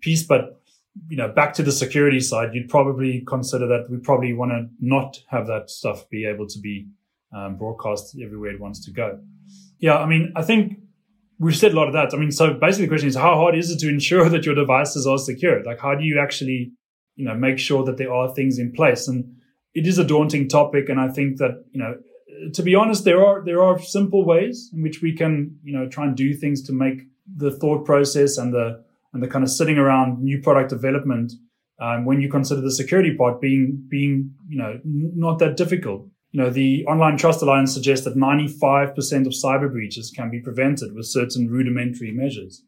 piece, 0.00 0.22
but 0.22 0.60
you 1.08 1.16
know, 1.16 1.28
back 1.28 1.52
to 1.54 1.62
the 1.62 1.72
security 1.72 2.20
side, 2.20 2.54
you'd 2.54 2.68
probably 2.68 3.24
consider 3.26 3.66
that 3.66 3.90
we 3.90 3.98
probably 3.98 4.32
want 4.32 4.52
to 4.52 4.68
not 4.80 5.18
have 5.28 5.46
that 5.48 5.68
stuff 5.68 6.08
be 6.08 6.24
able 6.24 6.46
to 6.46 6.58
be 6.60 6.86
um, 7.34 7.56
broadcast 7.56 8.16
everywhere 8.22 8.52
it 8.52 8.60
wants 8.60 8.84
to 8.84 8.92
go. 8.92 9.18
Yeah, 9.78 9.98
I 9.98 10.06
mean, 10.06 10.32
I 10.36 10.42
think 10.42 10.78
we've 11.38 11.56
said 11.56 11.72
a 11.72 11.76
lot 11.76 11.88
of 11.88 11.94
that. 11.94 12.14
I 12.14 12.16
mean, 12.16 12.30
so 12.30 12.54
basically 12.54 12.86
the 12.86 12.90
question 12.90 13.08
is 13.08 13.16
how 13.16 13.34
hard 13.34 13.56
is 13.56 13.70
it 13.70 13.80
to 13.80 13.88
ensure 13.88 14.28
that 14.32 14.46
your 14.46 14.54
devices 14.54 15.06
are 15.06 15.18
secure? 15.18 15.62
Like, 15.64 15.80
how 15.80 15.94
do 15.94 16.04
you 16.04 16.20
actually, 16.20 16.72
you 17.16 17.24
know, 17.24 17.34
make 17.34 17.58
sure 17.58 17.84
that 17.84 17.96
there 17.96 18.12
are 18.12 18.32
things 18.34 18.58
in 18.58 18.72
place? 18.72 19.08
And 19.08 19.36
it 19.74 19.86
is 19.86 19.98
a 19.98 20.04
daunting 20.04 20.48
topic. 20.48 20.88
And 20.88 21.00
I 21.00 21.08
think 21.08 21.38
that, 21.38 21.64
you 21.72 21.80
know, 21.80 21.96
to 22.52 22.62
be 22.62 22.74
honest, 22.74 23.04
there 23.04 23.24
are, 23.24 23.44
there 23.44 23.62
are 23.62 23.78
simple 23.78 24.24
ways 24.24 24.70
in 24.72 24.82
which 24.82 25.02
we 25.02 25.14
can, 25.14 25.58
you 25.62 25.76
know, 25.76 25.88
try 25.88 26.04
and 26.04 26.16
do 26.16 26.34
things 26.34 26.62
to 26.62 26.72
make 26.72 27.02
the 27.36 27.50
thought 27.50 27.84
process 27.84 28.38
and 28.38 28.52
the, 28.52 28.84
and 29.12 29.22
the 29.22 29.28
kind 29.28 29.44
of 29.44 29.50
sitting 29.50 29.78
around 29.78 30.22
new 30.22 30.40
product 30.40 30.70
development 30.70 31.32
um, 31.80 32.04
when 32.04 32.20
you 32.20 32.28
consider 32.28 32.60
the 32.60 32.70
security 32.70 33.14
part 33.16 33.40
being 33.40 33.84
being 33.88 34.32
you 34.48 34.58
know 34.58 34.80
not 34.84 35.38
that 35.38 35.56
difficult. 35.56 36.06
You 36.30 36.42
know, 36.42 36.50
the 36.50 36.84
Online 36.86 37.16
Trust 37.16 37.42
Alliance 37.42 37.72
suggests 37.72 38.04
that 38.06 38.16
95% 38.16 38.90
of 39.26 39.32
cyber 39.32 39.70
breaches 39.70 40.12
can 40.14 40.30
be 40.30 40.40
prevented 40.40 40.92
with 40.92 41.06
certain 41.06 41.48
rudimentary 41.48 42.10
measures. 42.10 42.64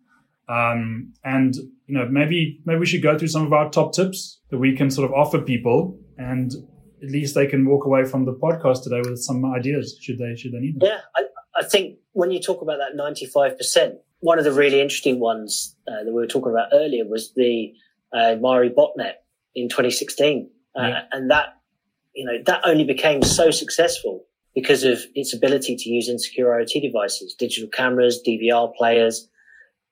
Um, 0.49 1.15
and 1.25 1.57
you 1.57 1.99
know, 1.99 2.07
maybe 2.09 2.61
maybe 2.65 2.79
we 2.79 2.87
should 2.87 3.03
go 3.03 3.19
through 3.19 3.29
some 3.29 3.45
of 3.45 3.53
our 3.53 3.71
top 3.71 3.93
tips 3.93 4.41
that 4.51 4.59
we 4.59 4.77
can 4.77 4.91
sort 4.91 5.09
of 5.11 5.15
offer 5.15 5.41
people, 5.41 5.99
and 6.17 6.53
at 7.03 7.11
least 7.11 7.35
they 7.35 7.47
can 7.47 7.67
walk 7.67 7.85
away 7.85 8.05
from 8.05 8.25
the 8.25 8.33
podcast 8.33 8.83
today 8.83 9.01
with 9.05 9.19
some 9.19 9.45
ideas 9.45 9.99
should 10.01 10.19
they 10.19 10.35
should 10.35 10.53
they 10.53 10.59
need 10.59 10.81
them. 10.81 10.89
Yeah, 10.89 11.01
I, 11.17 11.23
I 11.61 11.65
think 11.65 11.99
when 12.13 12.31
you 12.31 12.41
talk 12.41 12.63
about 12.63 12.79
that 12.79 12.97
95%, 12.99 13.97
one 14.21 14.39
of 14.39 14.45
the 14.45 14.53
really 14.53 14.81
interesting 14.81 15.21
ones 15.21 15.77
uh, 15.89 16.05
that 16.05 16.07
we 16.07 16.13
were 16.13 16.27
talking 16.27 16.51
about 16.51 16.69
earlier 16.73 17.05
was 17.07 17.33
the 17.35 17.73
uh, 18.13 18.37
Mirai 18.41 18.75
botnet 18.75 19.15
in 19.55 19.69
2016, 19.69 20.51
uh, 20.79 20.83
yeah. 20.83 21.03
and 21.13 21.31
that 21.31 21.61
you 22.15 22.25
know 22.25 22.39
that 22.47 22.63
only 22.65 22.85
became 22.85 23.23
so 23.23 23.51
successful 23.51 24.25
because 24.55 24.85
of 24.85 25.01
its 25.15 25.35
ability 25.35 25.77
to 25.77 25.91
use 25.91 26.09
insecure 26.09 26.47
IoT 26.47 26.81
devices, 26.81 27.35
digital 27.39 27.69
cameras, 27.69 28.23
DVR 28.27 28.75
players, 28.75 29.29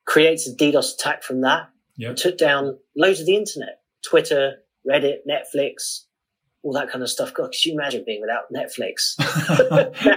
creates 0.07 0.49
a 0.49 0.55
DDoS 0.55 0.95
attack 0.95 1.23
from 1.23 1.43
that, 1.43 1.69
yep. 1.97 2.17
took 2.17 2.39
down 2.39 2.79
loads 2.97 3.21
of 3.21 3.27
the 3.27 3.37
internet, 3.37 3.83
Twitter, 4.03 4.55
Reddit, 4.89 5.19
Netflix, 5.29 6.05
all 6.65 6.73
that 6.73 6.91
kind 6.91 7.03
of 7.03 7.11
stuff. 7.11 7.35
God, 7.35 7.53
could 7.53 7.65
you 7.65 7.75
imagine 7.75 8.05
being 8.07 8.23
without 8.23 8.51
Netflix 8.51 9.19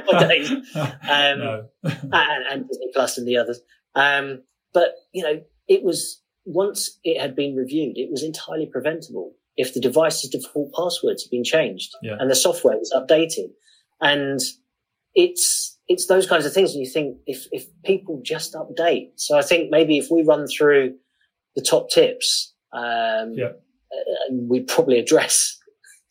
nowadays? 0.11 0.49
Um, 0.73 1.39
no. 1.39 1.65
and, 1.83 2.45
and 2.49 2.67
Disney 2.67 2.89
Plus 2.93 3.17
and 3.17 3.27
the 3.27 3.37
others. 3.37 3.59
Um, 3.95 4.43
but 4.73 4.95
you 5.11 5.23
know, 5.23 5.41
it 5.67 5.83
was 5.83 6.21
once 6.45 6.97
it 7.03 7.19
had 7.19 7.35
been 7.35 7.55
reviewed, 7.55 7.97
it 7.97 8.09
was 8.09 8.23
entirely 8.23 8.65
preventable 8.65 9.33
if 9.57 9.73
the 9.73 9.81
device's 9.81 10.29
default 10.29 10.71
passwords 10.73 11.23
had 11.23 11.31
been 11.31 11.43
changed 11.43 11.93
yeah. 12.01 12.15
and 12.19 12.31
the 12.31 12.35
software 12.35 12.77
was 12.77 12.93
updated. 12.95 13.49
And 13.99 14.39
it's 15.15 15.77
it's 15.89 16.07
those 16.07 16.27
kinds 16.27 16.45
of 16.45 16.53
things. 16.53 16.71
And 16.71 16.79
you 16.79 16.89
think 16.89 17.17
if 17.25 17.47
if 17.51 17.65
people 17.83 18.21
just 18.23 18.53
update. 18.53 19.09
So 19.15 19.37
I 19.37 19.41
think 19.41 19.69
maybe 19.69 19.97
if 19.97 20.07
we 20.09 20.23
run 20.23 20.47
through 20.47 20.95
the 21.55 21.61
top 21.61 21.89
tips, 21.89 22.53
um, 22.71 23.33
yeah. 23.33 23.53
and 24.29 24.47
we 24.47 24.61
probably 24.61 24.99
address 24.99 25.57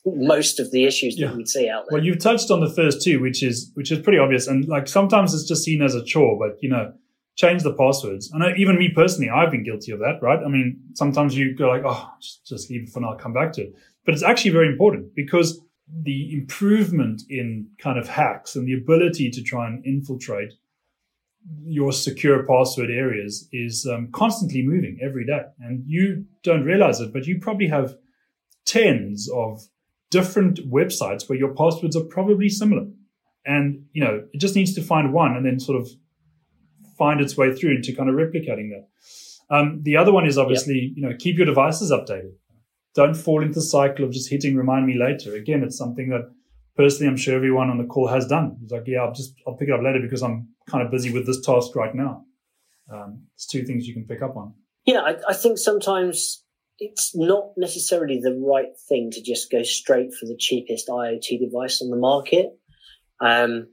most 0.07 0.61
of 0.61 0.71
the 0.71 0.85
issues 0.85 1.17
that 1.17 1.23
yeah. 1.23 1.35
we'd 1.35 1.49
see 1.49 1.69
out 1.69 1.85
there. 1.89 1.99
Well, 1.99 2.05
you've 2.05 2.21
touched 2.21 2.51
on 2.51 2.61
the 2.61 2.71
first 2.71 3.03
two, 3.03 3.21
which 3.21 3.43
is 3.43 3.71
which 3.75 3.91
is 3.91 3.99
pretty 4.01 4.19
obvious, 4.19 4.47
and 4.47 4.67
like 4.69 4.89
sometimes 4.89 5.35
it's 5.35 5.45
just 5.45 5.65
seen 5.65 5.83
as 5.83 5.95
a 5.95 6.05
chore, 6.05 6.39
but 6.39 6.63
you 6.63 6.69
know 6.69 6.93
change 7.37 7.63
the 7.63 7.75
passwords. 7.75 8.31
And 8.33 8.57
even 8.59 8.79
me 8.79 8.91
personally, 8.95 9.31
I've 9.31 9.51
been 9.51 9.63
guilty 9.63 9.93
of 9.93 9.99
that, 10.01 10.19
right? 10.23 10.39
I 10.43 10.49
mean, 10.49 10.81
sometimes 10.95 11.37
you 11.37 11.55
go 11.55 11.69
like, 11.69 11.83
oh, 11.85 12.11
just, 12.21 12.47
just 12.47 12.71
leave 12.71 12.85
it 12.85 12.89
for 12.89 13.01
now, 13.01 13.11
I'll 13.11 13.19
come 13.19 13.35
back 13.35 13.53
to 13.55 13.63
it. 13.63 13.75
But 14.07 14.15
it's 14.15 14.23
actually 14.23 14.53
very 14.53 14.69
important 14.69 15.15
because 15.15 15.61
the 16.03 16.33
improvement 16.33 17.23
in 17.29 17.69
kind 17.79 17.99
of 17.99 18.09
hacks 18.09 18.57
and 18.57 18.67
the 18.67 18.73
ability 18.73 19.31
to 19.31 19.43
try 19.43 19.67
and 19.67 19.85
infiltrate 19.85 20.55
your 21.63 21.93
secure 21.93 22.43
password 22.45 22.91
areas 22.91 23.49
is 23.53 23.87
um, 23.87 24.09
constantly 24.13 24.67
moving 24.67 24.99
every 25.03 25.27
day. 25.27 25.43
And 25.61 25.85
you 25.87 26.25
don't 26.43 26.65
realize 26.65 27.01
it, 27.01 27.13
but 27.13 27.27
you 27.27 27.39
probably 27.39 27.69
have 27.69 27.97
tens 28.65 29.31
of 29.33 29.63
different 30.17 30.59
websites 30.71 31.29
where 31.29 31.39
your 31.39 31.55
passwords 31.55 31.97
are 31.97 32.05
probably 32.05 32.49
similar. 32.49 32.87
And, 33.45 33.85
you 33.93 34.03
know, 34.03 34.25
it 34.33 34.39
just 34.39 34.57
needs 34.57 34.75
to 34.75 34.83
find 34.83 35.13
one 35.13 35.37
and 35.37 35.45
then 35.45 35.61
sort 35.61 35.81
of 35.81 35.89
find 36.99 37.21
its 37.21 37.37
way 37.37 37.55
through 37.55 37.77
into 37.77 37.95
kind 37.95 38.09
of 38.09 38.17
replicating 38.17 38.71
that. 38.71 38.87
Um, 39.55 39.81
the 39.83 39.97
other 39.97 40.13
one 40.13 40.27
is 40.27 40.39
obviously, 40.39 40.75
yep. 40.75 40.93
you 40.97 41.03
know, 41.07 41.17
keep 41.19 41.37
your 41.37 41.47
devices 41.47 41.93
updated. 41.93 42.33
Don't 42.95 43.15
fall 43.15 43.43
into 43.43 43.57
the 43.57 43.63
cycle 43.63 44.05
of 44.07 44.11
just 44.11 44.31
hitting 44.31 44.57
remind 44.57 44.87
me 44.87 44.97
later. 44.99 45.35
Again, 45.35 45.63
it's 45.63 45.77
something 45.77 46.09
that 46.09 46.33
personally 46.77 47.09
I'm 47.11 47.19
sure 47.19 47.37
everyone 47.37 47.69
on 47.69 47.79
the 47.79 47.85
call 47.85 48.09
has 48.09 48.27
done. 48.27 48.57
It's 48.63 48.73
like, 48.73 48.85
yeah, 48.87 49.01
I'll 49.01 49.13
just 49.13 49.35
I'll 49.47 49.57
pick 49.57 49.69
it 49.69 49.75
up 49.75 49.83
later 49.85 50.01
because 50.01 50.23
I'm 50.23 50.49
kind 50.67 50.85
of 50.85 50.91
busy 50.91 51.13
with 51.13 51.27
this 51.27 51.43
task 51.43 51.77
right 51.77 51.95
now. 51.95 52.25
Um, 52.93 53.27
it's 53.35 53.47
two 53.47 53.65
things 53.65 53.87
you 53.87 53.93
can 53.93 54.07
pick 54.07 54.23
up 54.23 54.37
on. 54.37 54.55
Yeah, 54.87 55.01
I, 55.01 55.17
I 55.29 55.35
think 55.35 55.59
sometimes 55.59 56.46
it's 56.79 57.17
not 57.17 57.53
necessarily 57.57 58.21
the 58.21 58.35
right 58.35 58.77
thing 58.89 59.11
to 59.13 59.23
just 59.23 59.51
go 59.51 59.63
straight 59.63 60.15
for 60.15 60.27
the 60.27 60.37
cheapest 60.39 60.89
IoT 60.89 61.41
device 61.41 61.81
on 61.81 61.91
the 61.91 61.97
market. 61.97 62.59
Um, 63.21 63.69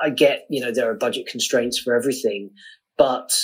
I 0.00 0.10
get, 0.10 0.46
you 0.48 0.60
know, 0.60 0.72
there 0.72 0.90
are 0.90 0.94
budget 0.94 1.26
constraints 1.26 1.78
for 1.78 1.94
everything, 1.94 2.50
but 2.96 3.36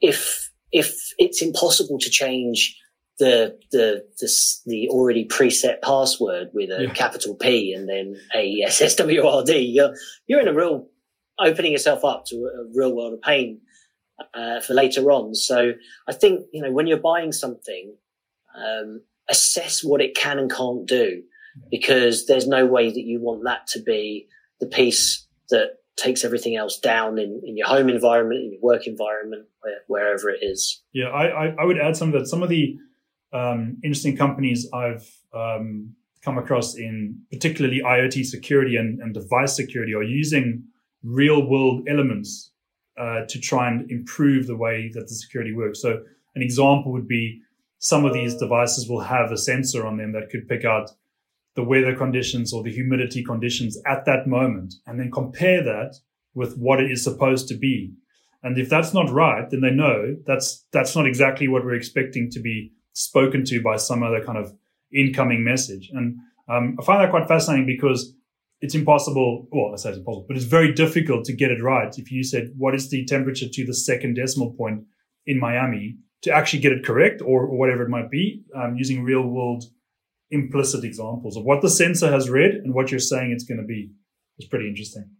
if, 0.00 0.50
if 0.72 0.96
it's 1.18 1.42
impossible 1.42 1.98
to 2.00 2.10
change 2.10 2.76
the, 3.20 3.58
the, 3.70 4.04
the, 4.18 4.32
the 4.66 4.88
already 4.88 5.26
preset 5.26 5.82
password 5.82 6.48
with 6.52 6.70
a 6.70 6.84
yeah. 6.84 6.92
capital 6.92 7.36
P 7.36 7.72
and 7.72 7.88
then 7.88 8.16
a 8.34 8.62
SSWRD, 8.66 9.72
you're, 9.72 9.94
you're 10.26 10.40
in 10.40 10.48
a 10.48 10.54
real, 10.54 10.88
opening 11.38 11.72
yourself 11.72 12.04
up 12.04 12.24
to 12.26 12.36
a 12.36 12.64
real 12.74 12.94
world 12.94 13.12
of 13.12 13.22
pain. 13.22 13.60
Uh, 14.34 14.60
for 14.60 14.74
later 14.74 15.10
on. 15.10 15.34
So 15.34 15.72
I 16.08 16.12
think 16.12 16.46
you 16.52 16.62
know 16.62 16.72
when 16.72 16.86
you're 16.86 16.98
buying 16.98 17.32
something, 17.32 17.94
um, 18.56 19.02
assess 19.28 19.82
what 19.82 20.00
it 20.00 20.14
can 20.14 20.38
and 20.38 20.50
can't 20.50 20.86
do, 20.86 21.22
because 21.70 22.26
there's 22.26 22.46
no 22.46 22.66
way 22.66 22.90
that 22.90 23.00
you 23.00 23.20
want 23.20 23.44
that 23.44 23.66
to 23.68 23.82
be 23.82 24.26
the 24.60 24.66
piece 24.66 25.26
that 25.50 25.76
takes 25.96 26.24
everything 26.24 26.56
else 26.56 26.78
down 26.78 27.18
in, 27.18 27.40
in 27.44 27.56
your 27.56 27.66
home 27.66 27.88
environment, 27.88 28.40
in 28.40 28.52
your 28.52 28.62
work 28.62 28.86
environment, 28.86 29.46
where, 29.60 29.78
wherever 29.86 30.30
it 30.30 30.38
is. 30.40 30.82
Yeah, 30.92 31.08
I, 31.08 31.46
I, 31.46 31.54
I, 31.60 31.64
would 31.64 31.78
add 31.78 31.96
some 31.96 32.08
of 32.08 32.18
that. 32.18 32.26
Some 32.26 32.42
of 32.42 32.48
the 32.48 32.76
um, 33.32 33.76
interesting 33.84 34.16
companies 34.16 34.68
I've 34.72 35.08
um, 35.34 35.94
come 36.22 36.38
across 36.38 36.76
in 36.76 37.20
particularly 37.30 37.80
IoT 37.84 38.24
security 38.24 38.76
and, 38.76 39.00
and 39.00 39.14
device 39.14 39.56
security 39.56 39.94
are 39.94 40.02
using 40.02 40.64
real 41.02 41.48
world 41.48 41.86
elements 41.88 42.50
uh, 43.00 43.24
to 43.26 43.40
try 43.40 43.68
and 43.68 43.90
improve 43.90 44.46
the 44.46 44.56
way 44.56 44.90
that 44.92 45.08
the 45.08 45.14
security 45.14 45.54
works. 45.54 45.80
So 45.80 46.02
an 46.34 46.42
example 46.42 46.92
would 46.92 47.08
be 47.08 47.40
some 47.78 48.04
of 48.04 48.12
these 48.12 48.34
devices 48.34 48.88
will 48.88 49.00
have 49.00 49.32
a 49.32 49.38
sensor 49.38 49.86
on 49.86 49.96
them 49.96 50.12
that 50.12 50.28
could 50.30 50.46
pick 50.46 50.66
out 50.66 50.90
the 51.56 51.64
weather 51.64 51.96
conditions 51.96 52.52
or 52.52 52.62
the 52.62 52.72
humidity 52.72 53.24
conditions 53.24 53.80
at 53.86 54.04
that 54.04 54.26
moment 54.26 54.74
and 54.86 55.00
then 55.00 55.10
compare 55.10 55.64
that 55.64 55.94
with 56.34 56.56
what 56.58 56.80
it 56.80 56.90
is 56.90 57.02
supposed 57.02 57.48
to 57.48 57.56
be. 57.56 57.92
And 58.42 58.58
if 58.58 58.68
that's 58.68 58.92
not 58.92 59.10
right, 59.10 59.48
then 59.50 59.62
they 59.62 59.70
know 59.70 60.16
that's 60.26 60.66
that's 60.70 60.94
not 60.94 61.06
exactly 61.06 61.48
what 61.48 61.64
we're 61.64 61.74
expecting 61.74 62.30
to 62.32 62.40
be 62.40 62.72
spoken 62.92 63.44
to 63.46 63.62
by 63.62 63.76
some 63.76 64.02
other 64.02 64.22
kind 64.24 64.38
of 64.38 64.52
incoming 64.92 65.42
message. 65.42 65.90
And 65.92 66.18
um, 66.48 66.76
I 66.78 66.84
find 66.84 67.02
that 67.02 67.10
quite 67.10 67.28
fascinating 67.28 67.66
because 67.66 68.14
it's 68.60 68.74
impossible. 68.74 69.48
Well, 69.50 69.72
I 69.72 69.76
say 69.76 69.90
it's 69.90 69.98
impossible, 69.98 70.26
but 70.28 70.36
it's 70.36 70.46
very 70.46 70.72
difficult 70.72 71.24
to 71.26 71.32
get 71.32 71.50
it 71.50 71.62
right. 71.62 71.92
If 71.96 72.10
you 72.10 72.22
said, 72.22 72.52
what 72.56 72.74
is 72.74 72.90
the 72.90 73.04
temperature 73.06 73.48
to 73.50 73.66
the 73.66 73.74
second 73.74 74.14
decimal 74.14 74.52
point 74.52 74.84
in 75.26 75.38
Miami 75.38 75.96
to 76.22 76.32
actually 76.32 76.60
get 76.60 76.72
it 76.72 76.84
correct 76.84 77.22
or, 77.22 77.44
or 77.44 77.58
whatever 77.58 77.82
it 77.82 77.88
might 77.88 78.10
be, 78.10 78.44
um, 78.54 78.76
using 78.76 79.02
real 79.02 79.26
world 79.26 79.64
implicit 80.30 80.84
examples 80.84 81.36
of 81.36 81.44
what 81.44 81.60
the 81.60 81.70
sensor 81.70 82.10
has 82.10 82.30
read 82.30 82.52
and 82.52 82.74
what 82.74 82.90
you're 82.90 83.00
saying 83.00 83.32
it's 83.32 83.44
going 83.44 83.60
to 83.60 83.66
be 83.66 83.90
is 84.38 84.46
pretty 84.46 84.68
interesting. 84.68 85.10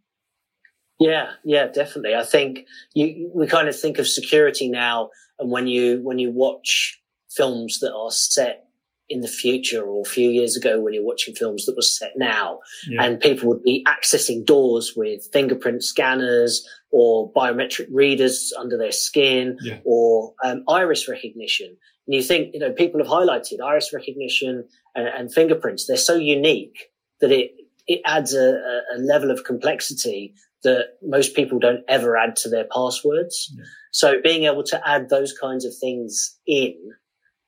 Yeah, 0.99 1.30
yeah, 1.44 1.66
definitely. 1.66 2.14
I 2.14 2.25
think 2.25 2.66
you, 2.94 3.30
we 3.35 3.47
kind 3.47 3.68
of 3.68 3.78
think 3.78 3.99
of 3.99 4.06
security 4.06 4.68
now, 4.68 5.09
and 5.38 5.50
when 5.50 5.66
you 5.66 6.00
when 6.02 6.18
you 6.18 6.30
watch 6.30 7.00
films 7.30 7.78
that 7.80 7.94
are 7.94 8.11
set 8.11 8.66
in 9.11 9.21
the 9.21 9.29
future 9.29 9.85
or 9.85 10.02
a 10.02 10.09
few 10.09 10.31
years 10.31 10.57
ago 10.57 10.81
when 10.81 10.95
you're 10.95 11.05
watching 11.05 11.35
films 11.35 11.67
that 11.67 11.75
were 11.75 11.83
set 11.83 12.12
now 12.17 12.61
yeah. 12.88 13.02
and 13.02 13.21
people 13.21 13.49
would 13.49 13.62
be 13.62 13.85
accessing 13.87 14.47
doors 14.47 14.95
with 14.97 15.29
fingerprint 15.33 15.83
scanners 15.83 16.67
or 16.93 17.31
biometric 17.33 17.88
readers 17.90 18.52
under 18.59 18.79
their 18.79 18.93
skin 18.93 19.59
yeah. 19.62 19.79
or 19.85 20.33
um, 20.45 20.62
iris 20.69 21.09
recognition 21.09 21.76
and 22.07 22.14
you 22.14 22.23
think 22.23 22.55
you 22.55 22.61
know 22.61 22.73
people 22.73 23.00
have 23.00 23.11
highlighted 23.11 23.61
iris 23.62 23.93
recognition 23.93 24.64
and, 24.95 25.09
and 25.09 25.35
fingerprints 25.35 25.87
they're 25.87 25.97
so 25.97 26.14
unique 26.14 26.90
that 27.21 27.33
it 27.33 27.50
it 27.87 28.00
adds 28.07 28.35
a, 28.35 28.61
a, 28.95 28.99
level 28.99 29.33
of 29.33 29.43
complexity 29.43 30.33
that 30.62 30.90
most 31.02 31.35
people 31.35 31.59
don't 31.59 31.83
ever 31.88 32.17
add 32.17 32.37
to 32.37 32.49
their 32.49 32.67
passwords 32.73 33.52
yeah. 33.57 33.64
so 33.90 34.21
being 34.23 34.45
able 34.45 34.62
to 34.62 34.81
add 34.88 35.09
those 35.09 35.37
kinds 35.37 35.64
of 35.64 35.73
things 35.81 36.38
in 36.47 36.76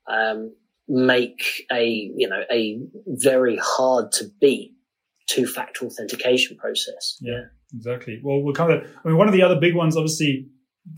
um, 0.09 0.53
make 0.87 1.65
a 1.71 2.11
you 2.15 2.27
know 2.27 2.41
a 2.51 2.79
very 3.07 3.57
hard 3.61 4.11
to 4.13 4.25
beat 4.41 4.73
two 5.27 5.45
factor 5.45 5.85
authentication 5.85 6.57
process. 6.57 7.17
Yeah, 7.21 7.43
exactly. 7.73 8.19
Well, 8.23 8.41
we'll 8.41 8.53
kind 8.53 8.73
of. 8.73 8.83
I 9.03 9.07
mean, 9.07 9.17
one 9.17 9.27
of 9.27 9.33
the 9.33 9.41
other 9.41 9.59
big 9.59 9.75
ones, 9.75 9.95
obviously, 9.95 10.47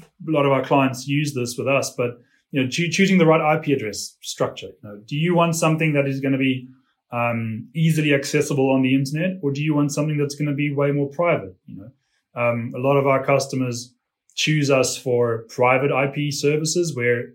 a 0.01 0.31
lot 0.31 0.45
of 0.45 0.51
our 0.51 0.63
clients 0.63 1.07
use 1.07 1.33
this 1.33 1.55
with 1.57 1.67
us, 1.67 1.93
but 1.95 2.19
you 2.51 2.63
know, 2.63 2.69
choosing 2.69 3.17
the 3.17 3.25
right 3.25 3.57
IP 3.57 3.75
address 3.77 4.15
structure. 4.21 4.67
You 4.67 4.89
know, 4.89 5.01
do 5.05 5.15
you 5.15 5.35
want 5.35 5.55
something 5.55 5.93
that 5.93 6.07
is 6.07 6.19
going 6.19 6.31
to 6.31 6.37
be 6.37 6.69
um, 7.11 7.69
easily 7.75 8.13
accessible 8.13 8.71
on 8.71 8.81
the 8.81 8.95
internet, 8.95 9.39
or 9.41 9.51
do 9.51 9.61
you 9.61 9.75
want 9.75 9.91
something 9.91 10.17
that's 10.17 10.35
going 10.35 10.49
to 10.49 10.55
be 10.55 10.73
way 10.73 10.91
more 10.91 11.09
private? 11.09 11.55
You 11.65 11.77
know, 11.77 12.41
um, 12.41 12.73
a 12.75 12.79
lot 12.79 12.97
of 12.97 13.07
our 13.07 13.23
customers 13.23 13.93
choose 14.35 14.69
us 14.69 14.97
for 14.97 15.45
private 15.49 15.91
IP 15.91 16.33
services 16.33 16.95
where 16.95 17.29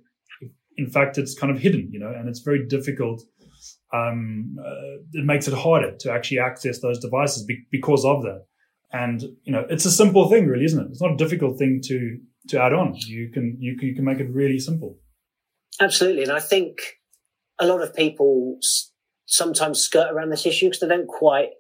in 0.81 0.91
fact, 0.91 1.19
it's 1.19 1.39
kind 1.39 1.55
of 1.55 1.61
hidden, 1.61 1.89
you 1.93 2.01
know, 2.01 2.13
and 2.13 2.29
it's 2.29 2.41
very 2.41 2.67
difficult. 2.67 3.23
Um, 3.93 4.57
uh, 4.65 5.03
it 5.13 5.25
makes 5.25 5.47
it 5.47 5.55
harder 5.55 5.97
to 5.99 6.13
actually 6.13 6.39
access 6.39 6.81
those 6.81 6.99
devices 6.99 7.45
be- 7.45 7.67
because 7.71 8.05
of 8.05 8.23
that. 8.23 8.47
And 8.93 9.23
you 9.45 9.53
know, 9.53 9.67
it's 9.69 9.85
a 9.85 9.91
simple 9.91 10.29
thing, 10.31 10.47
really, 10.47 10.65
isn't 10.65 10.81
it? 10.81 10.89
It's 10.91 11.03
not 11.03 11.13
a 11.13 11.17
difficult 11.17 11.59
thing 11.59 11.81
to 11.85 12.19
to 12.49 12.61
add 12.61 12.73
on. 12.73 12.95
You 12.95 13.29
can 13.31 13.57
you 13.61 13.77
can, 13.77 13.89
you 13.89 13.95
can 13.95 14.05
make 14.05 14.19
it 14.19 14.31
really 14.31 14.59
simple. 14.59 14.99
Absolutely, 15.81 16.23
and 16.23 16.33
I 16.33 16.41
think 16.41 16.79
a 17.61 17.67
lot 17.67 17.83
of 17.83 17.95
people 17.95 18.59
sometimes 19.27 19.81
skirt 19.81 20.11
around 20.11 20.31
this 20.31 20.47
issue 20.47 20.67
because 20.67 20.81
they 20.81 20.89
don't 20.89 21.07
quite 21.07 21.51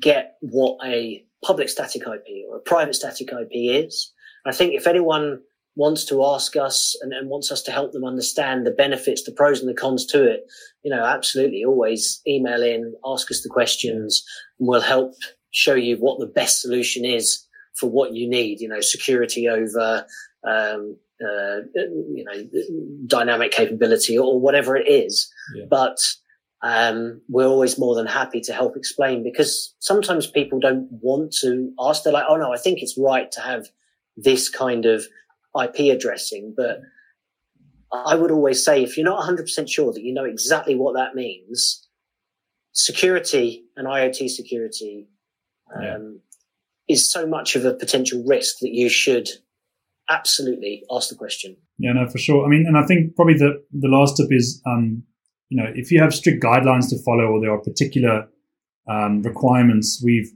get 0.00 0.36
what 0.40 0.78
a 0.84 1.24
public 1.44 1.68
static 1.68 2.02
IP 2.02 2.48
or 2.48 2.56
a 2.56 2.60
private 2.60 2.94
static 2.94 3.28
IP 3.28 3.50
is. 3.52 4.12
I 4.44 4.52
think 4.52 4.74
if 4.74 4.86
anyone 4.86 5.40
wants 5.76 6.06
to 6.06 6.24
ask 6.24 6.56
us 6.56 6.96
and, 7.02 7.12
and, 7.12 7.28
wants 7.28 7.52
us 7.52 7.62
to 7.62 7.70
help 7.70 7.92
them 7.92 8.04
understand 8.04 8.66
the 8.66 8.70
benefits, 8.70 9.22
the 9.22 9.32
pros 9.32 9.60
and 9.60 9.68
the 9.68 9.74
cons 9.74 10.06
to 10.06 10.26
it, 10.26 10.46
you 10.82 10.90
know, 10.90 11.04
absolutely 11.04 11.62
always 11.64 12.22
email 12.26 12.62
in, 12.62 12.94
ask 13.04 13.30
us 13.30 13.42
the 13.42 13.48
questions, 13.48 14.24
and 14.58 14.66
we'll 14.66 14.80
help 14.80 15.14
show 15.50 15.74
you 15.74 15.96
what 15.96 16.18
the 16.18 16.26
best 16.26 16.62
solution 16.62 17.04
is 17.04 17.46
for 17.74 17.90
what 17.90 18.14
you 18.14 18.28
need, 18.28 18.60
you 18.60 18.68
know, 18.68 18.80
security 18.80 19.48
over, 19.48 20.06
um, 20.48 20.96
uh, 21.22 21.60
you 21.74 22.24
know, 22.24 22.60
dynamic 23.06 23.52
capability 23.52 24.18
or 24.18 24.40
whatever 24.40 24.76
it 24.76 24.88
is. 24.88 25.30
Yeah. 25.54 25.66
But, 25.68 25.98
um, 26.62 27.20
we're 27.28 27.46
always 27.46 27.78
more 27.78 27.94
than 27.94 28.06
happy 28.06 28.40
to 28.40 28.52
help 28.52 28.76
explain 28.76 29.22
because 29.22 29.74
sometimes 29.78 30.26
people 30.26 30.58
don't 30.58 30.88
want 30.90 31.32
to 31.42 31.70
ask. 31.78 32.02
They're 32.02 32.14
like, 32.14 32.24
oh 32.28 32.36
no, 32.36 32.52
I 32.52 32.56
think 32.56 32.80
it's 32.80 32.98
right 32.98 33.30
to 33.32 33.40
have 33.40 33.66
this 34.16 34.48
kind 34.48 34.86
of 34.86 35.06
IP 35.62 35.94
addressing, 35.94 36.54
but 36.56 36.80
I 37.92 38.14
would 38.14 38.30
always 38.30 38.64
say 38.64 38.82
if 38.82 38.96
you're 38.96 39.04
not 39.06 39.22
100% 39.22 39.68
sure 39.68 39.92
that 39.92 40.02
you 40.02 40.12
know 40.12 40.24
exactly 40.24 40.74
what 40.74 40.94
that 40.94 41.14
means, 41.14 41.86
security 42.72 43.64
and 43.76 43.86
IoT 43.86 44.28
security 44.28 45.08
um, 45.74 45.82
yeah. 45.82 46.94
is 46.94 47.10
so 47.10 47.26
much 47.26 47.56
of 47.56 47.64
a 47.64 47.74
potential 47.74 48.22
risk 48.26 48.58
that 48.60 48.72
you 48.72 48.88
should 48.88 49.28
absolutely 50.10 50.84
ask 50.90 51.08
the 51.08 51.16
question. 51.16 51.56
Yeah, 51.78 51.92
no, 51.92 52.08
for 52.08 52.18
sure. 52.18 52.44
I 52.44 52.48
mean, 52.48 52.64
and 52.66 52.76
I 52.76 52.84
think 52.86 53.16
probably 53.16 53.34
the, 53.34 53.62
the 53.72 53.88
last 53.88 54.16
tip 54.16 54.28
is, 54.30 54.62
um, 54.66 55.02
you 55.48 55.62
know, 55.62 55.70
if 55.74 55.90
you 55.90 56.00
have 56.00 56.14
strict 56.14 56.42
guidelines 56.42 56.88
to 56.90 57.02
follow 57.04 57.24
or 57.24 57.40
there 57.40 57.52
are 57.52 57.60
particular 57.60 58.28
um, 58.88 59.22
requirements, 59.22 60.00
we've, 60.04 60.30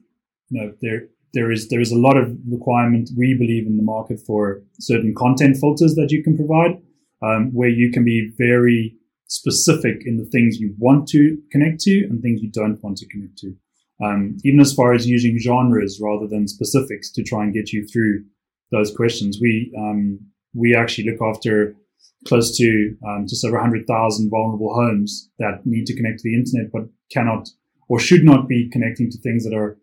you 0.48 0.60
know, 0.60 0.72
there 0.80 1.08
there 1.32 1.50
is 1.50 1.68
there 1.68 1.80
is 1.80 1.92
a 1.92 1.98
lot 1.98 2.16
of 2.16 2.36
requirement 2.48 3.10
we 3.16 3.34
believe 3.34 3.66
in 3.66 3.76
the 3.76 3.82
market 3.82 4.20
for 4.26 4.62
certain 4.78 5.14
content 5.14 5.56
filters 5.56 5.94
that 5.94 6.10
you 6.10 6.22
can 6.22 6.36
provide, 6.36 6.80
um, 7.22 7.50
where 7.52 7.68
you 7.68 7.90
can 7.90 8.04
be 8.04 8.32
very 8.38 8.96
specific 9.26 10.02
in 10.04 10.16
the 10.16 10.26
things 10.26 10.58
you 10.58 10.74
want 10.78 11.06
to 11.08 11.38
connect 11.52 11.80
to 11.80 12.04
and 12.10 12.20
things 12.20 12.42
you 12.42 12.50
don't 12.50 12.82
want 12.82 12.96
to 12.98 13.06
connect 13.08 13.38
to. 13.38 13.54
Um, 14.02 14.38
even 14.44 14.60
as 14.60 14.72
far 14.72 14.94
as 14.94 15.06
using 15.06 15.38
genres 15.38 16.00
rather 16.02 16.26
than 16.26 16.48
specifics 16.48 17.12
to 17.12 17.22
try 17.22 17.44
and 17.44 17.52
get 17.52 17.72
you 17.72 17.86
through 17.86 18.24
those 18.70 18.94
questions. 18.94 19.38
We 19.40 19.72
um, 19.76 20.20
we 20.54 20.74
actually 20.74 21.10
look 21.10 21.20
after 21.22 21.74
close 22.26 22.56
to 22.58 22.96
um, 23.06 23.26
just 23.26 23.44
over 23.44 23.56
100,000 23.56 24.30
vulnerable 24.30 24.74
homes 24.74 25.30
that 25.38 25.64
need 25.64 25.86
to 25.86 25.96
connect 25.96 26.18
to 26.18 26.28
the 26.28 26.34
internet 26.34 26.70
but 26.72 26.82
cannot 27.10 27.48
or 27.88 27.98
should 27.98 28.24
not 28.24 28.46
be 28.46 28.68
connecting 28.70 29.10
to 29.10 29.18
things 29.18 29.44
that 29.44 29.54
are 29.54 29.78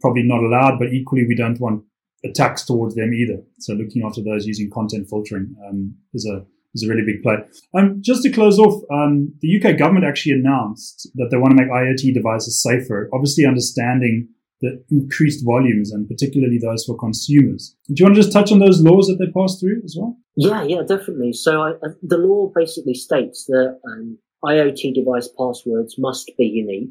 probably 0.00 0.22
not 0.22 0.42
allowed, 0.42 0.78
but 0.78 0.92
equally 0.92 1.26
we 1.26 1.34
don't 1.34 1.60
want 1.60 1.84
attacks 2.24 2.64
towards 2.64 2.94
them 2.94 3.12
either. 3.14 3.42
So 3.60 3.74
looking 3.74 4.02
after 4.04 4.22
those 4.22 4.46
using 4.46 4.70
content 4.70 5.08
filtering 5.08 5.54
um, 5.68 5.94
is 6.12 6.26
a 6.26 6.44
is 6.72 6.84
a 6.84 6.88
really 6.88 7.04
big 7.04 7.22
play. 7.22 7.36
Um, 7.74 7.98
just 8.00 8.22
to 8.22 8.30
close 8.30 8.58
off, 8.58 8.80
um, 8.92 9.34
the 9.40 9.56
UK 9.56 9.76
government 9.76 10.04
actually 10.04 10.32
announced 10.32 11.10
that 11.16 11.28
they 11.30 11.36
want 11.36 11.56
to 11.56 11.60
make 11.60 11.70
IoT 11.70 12.14
devices 12.14 12.62
safer. 12.62 13.10
Obviously, 13.12 13.44
understanding 13.44 14.28
the 14.60 14.82
increased 14.90 15.44
volumes 15.44 15.90
and 15.90 16.06
particularly 16.06 16.58
those 16.58 16.84
for 16.84 16.96
consumers. 16.96 17.74
Do 17.88 17.94
you 17.96 18.04
want 18.04 18.14
to 18.16 18.20
just 18.20 18.32
touch 18.32 18.52
on 18.52 18.58
those 18.58 18.82
laws 18.82 19.06
that 19.06 19.16
they 19.18 19.32
passed 19.32 19.58
through 19.58 19.80
as 19.84 19.96
well? 19.98 20.16
Yeah, 20.36 20.62
yeah, 20.62 20.82
definitely. 20.86 21.32
So 21.32 21.62
I, 21.62 21.72
the 22.02 22.18
law 22.18 22.52
basically 22.54 22.94
states 22.94 23.46
that 23.46 23.80
um, 23.86 24.18
IoT 24.44 24.94
device 24.94 25.28
passwords 25.38 25.96
must 25.98 26.30
be 26.36 26.44
unique 26.44 26.90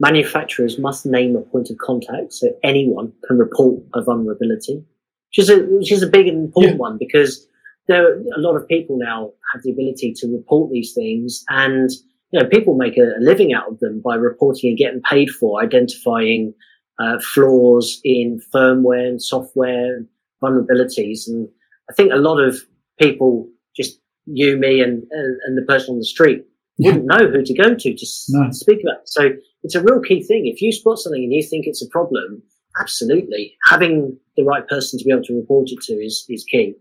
manufacturers 0.00 0.78
must 0.78 1.06
name 1.06 1.36
a 1.36 1.40
point 1.40 1.70
of 1.70 1.78
contact 1.78 2.32
so 2.32 2.48
anyone 2.62 3.12
can 3.26 3.38
report 3.38 3.82
a 3.94 4.02
vulnerability, 4.02 4.76
which 5.30 5.38
is 5.38 5.50
a, 5.50 5.58
which 5.70 5.92
is 5.92 6.02
a 6.02 6.08
big 6.08 6.26
and 6.26 6.44
important 6.44 6.74
yeah. 6.74 6.80
one 6.80 6.98
because 6.98 7.46
there 7.86 8.06
are 8.06 8.16
a 8.36 8.40
lot 8.40 8.56
of 8.56 8.66
people 8.66 8.98
now 8.98 9.30
have 9.52 9.62
the 9.62 9.70
ability 9.70 10.12
to 10.14 10.26
report 10.28 10.70
these 10.70 10.92
things 10.94 11.44
and 11.48 11.90
you 12.34 12.40
know, 12.40 12.48
people 12.48 12.74
make 12.74 12.96
a, 12.96 13.12
living 13.20 13.54
out 13.54 13.68
of 13.68 13.78
them 13.78 14.00
by 14.04 14.16
reporting 14.16 14.70
and 14.70 14.78
getting 14.78 15.00
paid 15.02 15.30
for 15.30 15.62
identifying 15.62 16.52
uh, 16.98 17.18
flaws 17.20 18.00
in 18.02 18.40
firmware 18.52 19.06
and 19.06 19.22
software 19.22 20.04
vulnerabilities. 20.42 21.28
And 21.28 21.48
I 21.88 21.94
think 21.94 22.12
a 22.12 22.16
lot 22.16 22.40
of 22.40 22.56
people, 22.98 23.48
just 23.76 24.00
you, 24.26 24.56
me, 24.56 24.80
and 24.80 25.04
and, 25.12 25.40
and 25.46 25.56
the 25.56 25.64
person 25.68 25.92
on 25.92 25.98
the 26.00 26.04
street, 26.04 26.44
wouldn't 26.78 27.06
know 27.06 27.28
who 27.28 27.44
to 27.44 27.54
go 27.54 27.74
to 27.74 27.94
to 27.94 28.06
no. 28.30 28.50
speak 28.50 28.80
about. 28.82 29.08
So 29.08 29.30
it's 29.64 29.74
a 29.74 29.82
real 29.82 30.00
key 30.00 30.22
thing. 30.22 30.46
If 30.46 30.62
you 30.62 30.70
spot 30.70 30.98
something 30.98 31.22
and 31.22 31.32
you 31.32 31.42
think 31.42 31.66
it's 31.66 31.82
a 31.82 31.88
problem, 31.88 32.42
absolutely 32.80 33.56
having 33.66 34.16
the 34.36 34.44
right 34.44 34.66
person 34.68 34.98
to 34.98 35.04
be 35.04 35.10
able 35.10 35.24
to 35.24 35.34
report 35.34 35.70
it 35.70 35.80
to 35.82 35.94
is 35.94 36.24
is 36.28 36.44
key. 36.44 36.74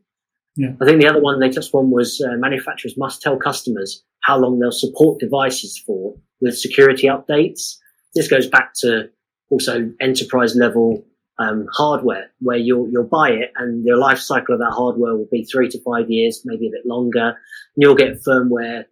Yeah. 0.56 0.74
I 0.80 0.86
think 0.86 1.02
the 1.02 1.08
other 1.08 1.22
one 1.22 1.39
they 1.39 1.50
touched 1.50 1.74
on 1.74 1.89
was 1.89 2.22
uh, 2.22 2.38
manufacturers 2.38 2.96
must 2.98 3.22
tell 3.22 3.38
customers 3.38 4.04
how 4.22 4.38
long 4.38 4.60
they'll 4.60 4.72
support 4.72 5.19
devices 5.19 5.82
for 5.86 6.15
with 6.41 6.58
security 6.58 7.08
updates. 7.08 7.78
This 8.13 8.28
goes 8.28 8.48
back 8.48 8.74
to 8.82 9.10
also 9.50 9.91
enterprise 10.00 10.56
level 10.56 11.04
um, 11.39 11.65
hardware 11.74 12.30
where 12.39 12.58
you'll 12.58 12.88
you'll 12.91 13.08
buy 13.08 13.30
it 13.30 13.52
and 13.56 13.84
the 13.84 13.96
life 13.96 14.19
cycle 14.19 14.54
of 14.54 14.60
that 14.60 14.72
hardware 14.72 15.15
will 15.15 15.28
be 15.32 15.46
three 15.46 15.69
to 15.69 15.82
five 15.82 16.10
years, 16.10 16.41
maybe 16.46 16.67
a 16.67 16.72
bit 16.72 16.86
longer. 16.86 17.30
And 17.30 17.78
you'll 17.78 17.96
get 17.96 18.22
firmware 18.28 18.86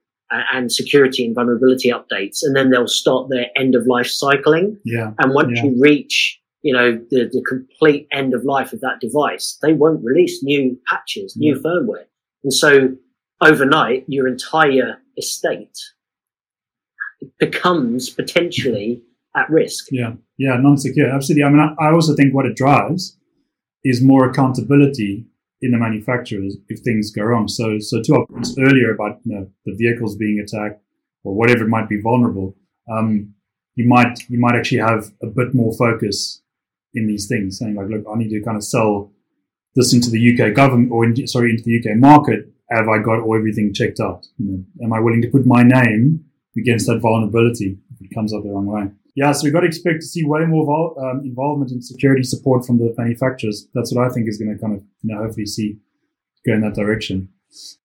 and 0.54 0.72
security 0.72 1.26
and 1.26 1.36
vulnerability 1.36 1.90
updates, 1.90 2.40
and 2.42 2.56
then 2.56 2.70
they'll 2.70 2.88
start 2.88 3.30
their 3.30 3.48
end 3.58 3.76
of 3.76 3.86
life 3.88 4.08
cycling. 4.08 4.78
Yeah. 4.86 5.12
And 5.20 5.34
once 5.34 5.58
yeah. 5.58 5.66
you 5.66 5.78
reach 5.80 6.42
you 6.62 6.74
know, 6.74 6.94
the, 7.10 7.30
the 7.32 7.44
complete 7.48 8.08
end 8.12 8.34
of 8.34 8.44
life 8.44 8.74
of 8.74 8.82
that 8.82 9.00
device, 9.00 9.58
they 9.62 9.74
won't 9.74 10.04
release 10.04 10.44
new 10.44 10.78
patches, 10.88 11.36
new 11.36 11.56
mm. 11.56 11.62
firmware. 11.62 12.06
And 12.44 12.54
so 12.54 12.96
overnight, 13.42 14.06
your 14.08 14.28
entire 14.28 14.98
estate 15.18 15.78
becomes 17.40 18.10
potentially 18.10 19.02
at 19.36 19.50
risk. 19.50 19.88
Yeah. 19.92 20.14
Yeah. 20.38 20.58
Non-secure. 20.58 21.10
Absolutely. 21.10 21.44
I 21.44 21.50
mean, 21.50 21.76
I, 21.80 21.88
I 21.88 21.92
also 21.92 22.16
think 22.16 22.34
what 22.34 22.46
it 22.46 22.56
drives 22.56 23.18
is 23.84 24.04
more 24.04 24.30
accountability 24.30 25.26
in 25.62 25.72
the 25.72 25.78
manufacturers 25.78 26.58
if 26.70 26.80
things 26.80 27.12
go 27.12 27.24
wrong. 27.24 27.48
So, 27.48 27.80
so 27.80 28.02
to 28.02 28.16
our 28.16 28.26
points 28.26 28.56
earlier 28.60 28.94
about, 28.94 29.20
you 29.24 29.36
know, 29.36 29.50
the 29.66 29.76
vehicles 29.76 30.16
being 30.16 30.40
attacked 30.40 30.82
or 31.24 31.36
whatever 31.36 31.68
might 31.68 31.88
be 31.88 32.02
vulnerable, 32.02 32.56
um, 32.92 33.34
you 33.76 33.88
might, 33.88 34.20
you 34.28 34.40
might 34.40 34.56
actually 34.56 34.80
have 34.80 35.12
a 35.22 35.28
bit 35.28 35.54
more 35.54 35.74
focus 35.78 36.42
in 36.94 37.08
these 37.08 37.28
things, 37.28 37.60
saying 37.60 37.76
like, 37.76 37.88
look, 37.88 38.04
I 38.12 38.18
need 38.18 38.30
to 38.30 38.42
kind 38.44 38.58
of 38.58 38.64
sell 38.64 39.12
this 39.76 39.94
into 39.94 40.10
the 40.10 40.34
UK 40.34 40.54
government 40.54 40.92
or 40.92 41.06
in, 41.06 41.28
sorry, 41.28 41.52
into 41.52 41.64
the 41.64 41.80
UK 41.80 41.98
market. 41.98 42.48
Have 42.70 42.88
I 42.88 43.00
got 43.00 43.22
all 43.22 43.36
everything 43.36 43.74
checked 43.74 44.00
out? 44.00 44.28
You 44.38 44.52
know, 44.52 44.86
am 44.86 44.94
I 44.94 45.00
willing 45.00 45.22
to 45.22 45.30
put 45.30 45.46
my 45.46 45.64
name 45.64 46.26
against 46.58 46.88
that 46.88 47.00
vulnerability 47.00 47.78
if 47.94 48.02
it 48.02 48.14
comes 48.14 48.34
out 48.34 48.44
the 48.44 48.50
wrong 48.50 48.66
way? 48.66 48.90
Yeah, 49.16 49.32
so 49.34 49.44
we've 49.44 49.54
got 49.54 49.62
to 49.62 49.68
expect 49.68 50.02
to 50.02 50.08
see 50.08 50.26
way 50.26 50.46
more 50.46 50.66
vol- 50.66 50.96
um, 51.00 51.22
involvement 51.26 51.72
in 51.72 51.82
security 51.82 52.24
support 52.24 52.66
from 52.66 52.78
the 52.78 52.94
manufacturers. 52.98 53.68
That's 53.74 53.94
what 53.94 54.06
I 54.06 54.14
think 54.14 54.30
is 54.30 54.38
going 54.38 54.56
to 54.56 54.62
kind 54.62 54.76
of, 54.78 54.84
you 55.02 55.14
know, 55.14 55.22
hopefully 55.22 55.46
see 55.46 55.78
go 56.46 56.54
in 56.54 56.62
that 56.62 56.76
direction. 56.76 57.30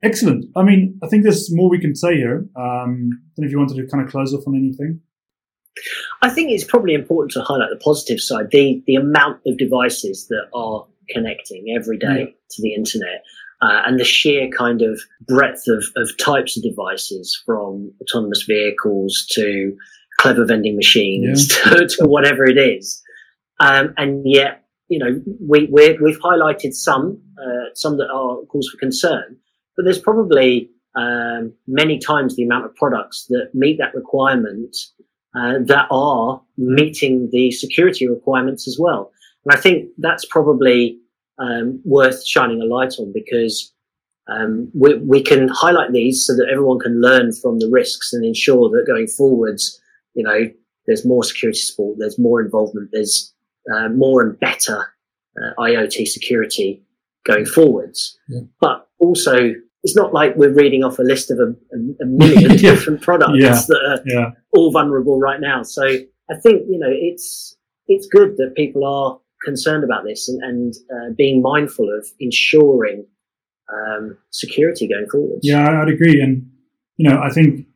Excellent. 0.02 0.46
I 0.56 0.62
mean, 0.62 0.98
I 1.02 1.08
think 1.08 1.24
there's 1.24 1.52
more 1.52 1.68
we 1.68 1.80
can 1.80 1.96
say 1.96 2.16
here. 2.16 2.46
Um, 2.54 2.54
I 2.56 2.62
don't 2.64 3.38
know 3.38 3.46
if 3.46 3.50
you 3.50 3.58
wanted 3.58 3.76
to 3.76 3.86
kind 3.88 4.04
of 4.04 4.10
close 4.10 4.32
off 4.32 4.46
on 4.46 4.54
anything. 4.54 5.00
I 6.22 6.30
think 6.30 6.50
it's 6.50 6.64
probably 6.64 6.94
important 6.94 7.32
to 7.32 7.42
highlight 7.42 7.70
the 7.70 7.76
positive 7.76 8.20
side, 8.20 8.46
the 8.50 8.82
the 8.86 8.94
amount 8.94 9.40
of 9.46 9.58
devices 9.58 10.28
that 10.28 10.46
are 10.54 10.86
connecting 11.10 11.74
every 11.76 11.98
day 11.98 12.34
to 12.50 12.62
the 12.62 12.74
internet. 12.74 13.22
Uh, 13.62 13.82
and 13.86 13.98
the 13.98 14.04
sheer 14.04 14.50
kind 14.50 14.82
of 14.82 15.00
breadth 15.26 15.66
of, 15.66 15.82
of 15.96 16.10
types 16.18 16.58
of 16.58 16.62
devices 16.62 17.42
from 17.46 17.90
autonomous 18.02 18.42
vehicles 18.42 19.26
to 19.30 19.74
clever 20.18 20.44
vending 20.44 20.76
machines 20.76 21.48
yeah. 21.56 21.70
to, 21.72 21.88
to, 21.88 22.04
whatever 22.04 22.44
it 22.44 22.58
is. 22.58 23.02
Um, 23.60 23.94
and 23.96 24.22
yet, 24.24 24.64
you 24.88 24.98
know, 24.98 25.20
we, 25.40 25.66
we 25.66 25.84
have 25.86 26.20
highlighted 26.20 26.72
some, 26.72 27.20
uh, 27.38 27.74
some 27.74 27.96
that 27.98 28.08
are 28.10 28.38
cause 28.46 28.68
for 28.68 28.78
concern, 28.78 29.36
but 29.76 29.84
there's 29.84 29.98
probably 29.98 30.70
um, 30.94 31.52
many 31.66 31.98
times 31.98 32.36
the 32.36 32.44
amount 32.44 32.64
of 32.64 32.74
products 32.76 33.26
that 33.28 33.50
meet 33.52 33.78
that 33.78 33.94
requirement 33.94 34.76
uh, 35.36 35.58
that 35.64 35.86
are 35.90 36.40
meeting 36.56 37.28
the 37.30 37.50
security 37.50 38.08
requirements 38.08 38.66
as 38.66 38.78
well. 38.80 39.12
And 39.44 39.56
I 39.56 39.60
think 39.60 39.90
that's 39.98 40.24
probably 40.24 40.98
um, 41.38 41.80
worth 41.84 42.26
shining 42.26 42.62
a 42.62 42.64
light 42.64 42.94
on 42.98 43.12
because 43.12 43.72
um, 44.28 44.70
we, 44.74 44.96
we, 44.98 45.22
can 45.22 45.48
highlight 45.48 45.92
these 45.92 46.24
so 46.26 46.34
that 46.34 46.48
everyone 46.50 46.80
can 46.80 47.00
learn 47.00 47.32
from 47.32 47.58
the 47.58 47.68
risks 47.70 48.12
and 48.12 48.24
ensure 48.24 48.68
that 48.70 48.86
going 48.86 49.06
forwards, 49.06 49.80
you 50.16 50.24
know, 50.24 50.50
there's 50.86 51.06
more 51.06 51.22
security 51.22 51.58
support, 51.58 51.96
there's 51.98 52.18
more 52.18 52.40
involvement, 52.40 52.90
there's 52.92 53.32
uh, 53.72 53.88
more 53.90 54.22
and 54.22 54.38
better 54.40 54.92
uh, 55.36 55.60
IoT 55.60 56.06
security 56.06 56.82
going 57.24 57.46
forwards. 57.46 58.18
Yeah. 58.28 58.40
But 58.60 58.88
also 58.98 59.52
it's 59.82 59.94
not 59.94 60.12
like 60.12 60.34
we're 60.34 60.52
reading 60.52 60.82
off 60.82 60.98
a 60.98 61.02
list 61.02 61.30
of 61.30 61.38
a, 61.38 61.54
a, 62.02 62.06
million 62.06 62.56
different 62.56 63.02
products 63.02 63.38
yeah. 63.38 63.62
that 63.68 63.80
are 63.88 64.02
yeah. 64.04 64.30
all 64.52 64.72
vulnerable 64.72 65.20
right 65.20 65.40
now. 65.40 65.62
So 65.62 65.84
I 65.84 66.34
think 66.42 66.62
you 66.68 66.78
know 66.78 66.90
it's 66.90 67.56
it's 67.86 68.08
good 68.08 68.36
that 68.38 68.54
people 68.56 68.84
are 68.84 69.20
concerned 69.44 69.84
about 69.84 70.04
this 70.04 70.28
and, 70.28 70.42
and 70.42 70.74
uh, 70.90 71.12
being 71.16 71.40
mindful 71.40 71.86
of 71.96 72.04
ensuring 72.18 73.06
um, 73.72 74.18
security 74.30 74.88
going 74.88 75.06
forward. 75.08 75.38
Yeah, 75.42 75.82
I'd 75.82 75.88
agree, 75.88 76.20
and 76.20 76.50
you 76.96 77.08
know 77.08 77.20
I 77.22 77.30
think 77.30 77.66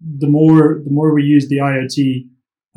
the 0.00 0.28
more 0.28 0.80
the 0.84 0.90
more 0.90 1.14
we 1.14 1.24
use 1.24 1.48
the 1.48 1.58
IoT, 1.58 2.26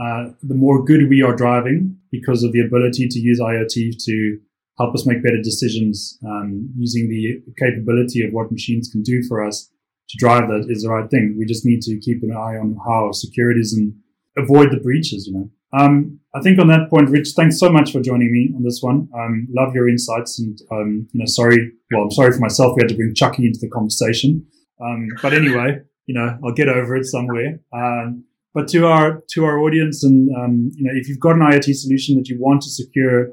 uh, 0.01 0.33
the 0.41 0.55
more 0.55 0.83
good 0.83 1.09
we 1.09 1.21
are 1.21 1.35
driving 1.35 1.97
because 2.11 2.43
of 2.43 2.51
the 2.51 2.61
ability 2.61 3.07
to 3.07 3.19
use 3.19 3.39
IoT 3.39 4.03
to 4.05 4.37
help 4.77 4.95
us 4.95 5.05
make 5.05 5.23
better 5.23 5.41
decisions 5.41 6.17
um, 6.25 6.69
using 6.75 7.07
the 7.09 7.41
capability 7.59 8.25
of 8.25 8.33
what 8.33 8.51
machines 8.51 8.89
can 8.91 9.03
do 9.03 9.21
for 9.27 9.45
us 9.45 9.69
to 10.09 10.17
drive 10.17 10.49
that 10.49 10.67
is 10.69 10.83
the 10.83 10.89
right 10.89 11.09
thing. 11.09 11.35
We 11.37 11.45
just 11.45 11.65
need 11.65 11.81
to 11.83 11.99
keep 11.99 12.23
an 12.23 12.31
eye 12.31 12.57
on 12.57 12.75
how 12.85 13.11
secure 13.11 13.51
it 13.51 13.57
is 13.57 13.73
and 13.73 13.93
avoid 14.37 14.71
the 14.71 14.79
breaches, 14.79 15.27
you 15.27 15.33
know. 15.33 15.49
Um, 15.73 16.19
I 16.35 16.41
think 16.41 16.59
on 16.59 16.67
that 16.67 16.89
point, 16.89 17.09
Rich, 17.09 17.29
thanks 17.35 17.59
so 17.59 17.69
much 17.69 17.91
for 17.91 18.01
joining 18.01 18.31
me 18.31 18.51
on 18.55 18.63
this 18.63 18.79
one. 18.81 19.07
Um, 19.17 19.47
love 19.55 19.73
your 19.73 19.87
insights 19.87 20.39
and, 20.39 20.57
um, 20.71 21.07
you 21.13 21.19
know, 21.19 21.25
sorry, 21.25 21.71
well, 21.91 22.03
I'm 22.03 22.11
sorry 22.11 22.33
for 22.33 22.39
myself. 22.39 22.75
We 22.75 22.81
had 22.81 22.89
to 22.89 22.95
bring 22.95 23.13
Chucky 23.13 23.45
into 23.45 23.59
the 23.61 23.69
conversation. 23.69 24.45
Um, 24.83 25.07
but 25.21 25.33
anyway, 25.33 25.79
you 26.05 26.15
know, 26.15 26.37
I'll 26.43 26.53
get 26.53 26.69
over 26.69 26.95
it 26.95 27.05
somewhere. 27.05 27.59
Um, 27.73 28.25
but 28.53 28.67
to 28.69 28.85
our, 28.85 29.23
to 29.31 29.45
our 29.45 29.59
audience 29.59 30.03
and, 30.03 30.29
um, 30.35 30.71
you 30.75 30.83
know, 30.83 30.91
if 30.93 31.07
you've 31.07 31.19
got 31.19 31.35
an 31.35 31.41
IoT 31.41 31.73
solution 31.73 32.17
that 32.17 32.27
you 32.27 32.37
want 32.39 32.61
to 32.63 32.69
secure, 32.69 33.29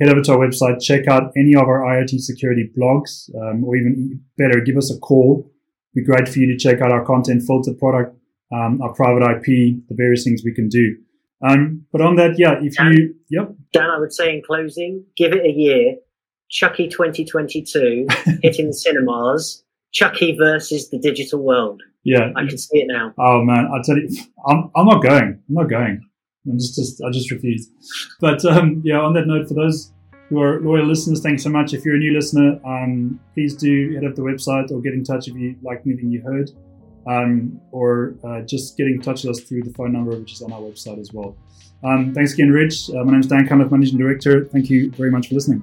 head 0.00 0.08
over 0.08 0.20
to 0.22 0.32
our 0.32 0.38
website, 0.38 0.80
check 0.80 1.08
out 1.08 1.32
any 1.36 1.54
of 1.54 1.62
our 1.62 1.80
IoT 1.80 2.20
security 2.20 2.70
blogs, 2.78 3.28
um, 3.36 3.64
or 3.64 3.76
even 3.76 4.20
better, 4.38 4.60
give 4.60 4.76
us 4.76 4.94
a 4.94 4.98
call. 4.98 5.50
It'd 5.94 6.06
be 6.06 6.12
great 6.12 6.28
for 6.28 6.38
you 6.38 6.46
to 6.46 6.56
check 6.56 6.80
out 6.80 6.92
our 6.92 7.04
content 7.04 7.42
filter 7.46 7.74
product, 7.74 8.16
um, 8.52 8.80
our 8.82 8.92
private 8.94 9.22
IP, 9.22 9.46
the 9.88 9.94
various 9.94 10.24
things 10.24 10.42
we 10.44 10.54
can 10.54 10.68
do. 10.68 10.96
Um, 11.42 11.84
but 11.90 12.00
on 12.00 12.16
that, 12.16 12.38
yeah, 12.38 12.54
if 12.62 12.76
Dan, 12.76 12.92
you, 12.92 13.14
yep. 13.28 13.52
Dan, 13.72 13.90
I 13.90 13.98
would 13.98 14.12
say 14.12 14.34
in 14.34 14.42
closing, 14.46 15.04
give 15.16 15.32
it 15.32 15.44
a 15.44 15.50
year. 15.50 15.96
Chucky 16.48 16.86
2022 16.86 18.06
hitting 18.42 18.68
the 18.68 18.74
cinemas. 18.74 19.64
Chucky 19.92 20.36
versus 20.36 20.88
the 20.90 20.98
digital 20.98 21.42
world. 21.42 21.82
Yeah, 22.04 22.30
I 22.36 22.46
can 22.46 22.58
see 22.58 22.78
it 22.78 22.86
now. 22.88 23.14
Oh 23.18 23.42
man, 23.44 23.68
I 23.72 23.80
tell 23.84 23.96
you, 23.96 24.08
I'm 24.46 24.70
I'm 24.74 24.86
not 24.86 25.02
going. 25.02 25.40
I'm 25.48 25.54
not 25.54 25.68
going. 25.68 26.00
I'm 26.46 26.58
just, 26.58 26.74
just 26.74 27.02
I 27.04 27.10
just 27.10 27.30
refuse. 27.30 27.68
But 28.20 28.44
um, 28.44 28.82
yeah, 28.84 29.00
on 29.00 29.12
that 29.14 29.26
note, 29.26 29.48
for 29.48 29.54
those 29.54 29.92
who 30.28 30.40
are 30.40 30.60
loyal 30.60 30.86
listeners, 30.86 31.20
thanks 31.20 31.44
so 31.44 31.50
much. 31.50 31.74
If 31.74 31.84
you're 31.84 31.94
a 31.94 31.98
new 31.98 32.12
listener, 32.12 32.58
um, 32.64 33.20
please 33.34 33.54
do 33.54 33.94
head 33.94 34.04
up 34.04 34.16
the 34.16 34.22
website 34.22 34.70
or 34.72 34.80
get 34.80 34.94
in 34.94 35.04
touch 35.04 35.28
if 35.28 35.34
you 35.36 35.56
like 35.62 35.82
anything 35.86 36.10
you 36.10 36.22
heard, 36.22 36.50
um, 37.06 37.60
or 37.70 38.16
uh, 38.24 38.40
just 38.40 38.76
get 38.76 38.86
in 38.88 39.00
touch 39.00 39.22
with 39.22 39.36
us 39.36 39.44
through 39.44 39.62
the 39.62 39.72
phone 39.72 39.92
number 39.92 40.18
which 40.18 40.32
is 40.32 40.42
on 40.42 40.52
our 40.52 40.60
website 40.60 40.98
as 40.98 41.12
well. 41.12 41.36
Um, 41.84 42.12
thanks 42.14 42.32
again, 42.32 42.50
Rich. 42.50 42.90
Uh, 42.90 43.04
my 43.04 43.12
name 43.12 43.20
is 43.20 43.26
Dan 43.26 43.46
Cunliffe, 43.46 43.70
Managing 43.70 43.98
Director. 43.98 44.44
Thank 44.46 44.70
you 44.70 44.90
very 44.92 45.10
much 45.10 45.28
for 45.28 45.34
listening. 45.34 45.62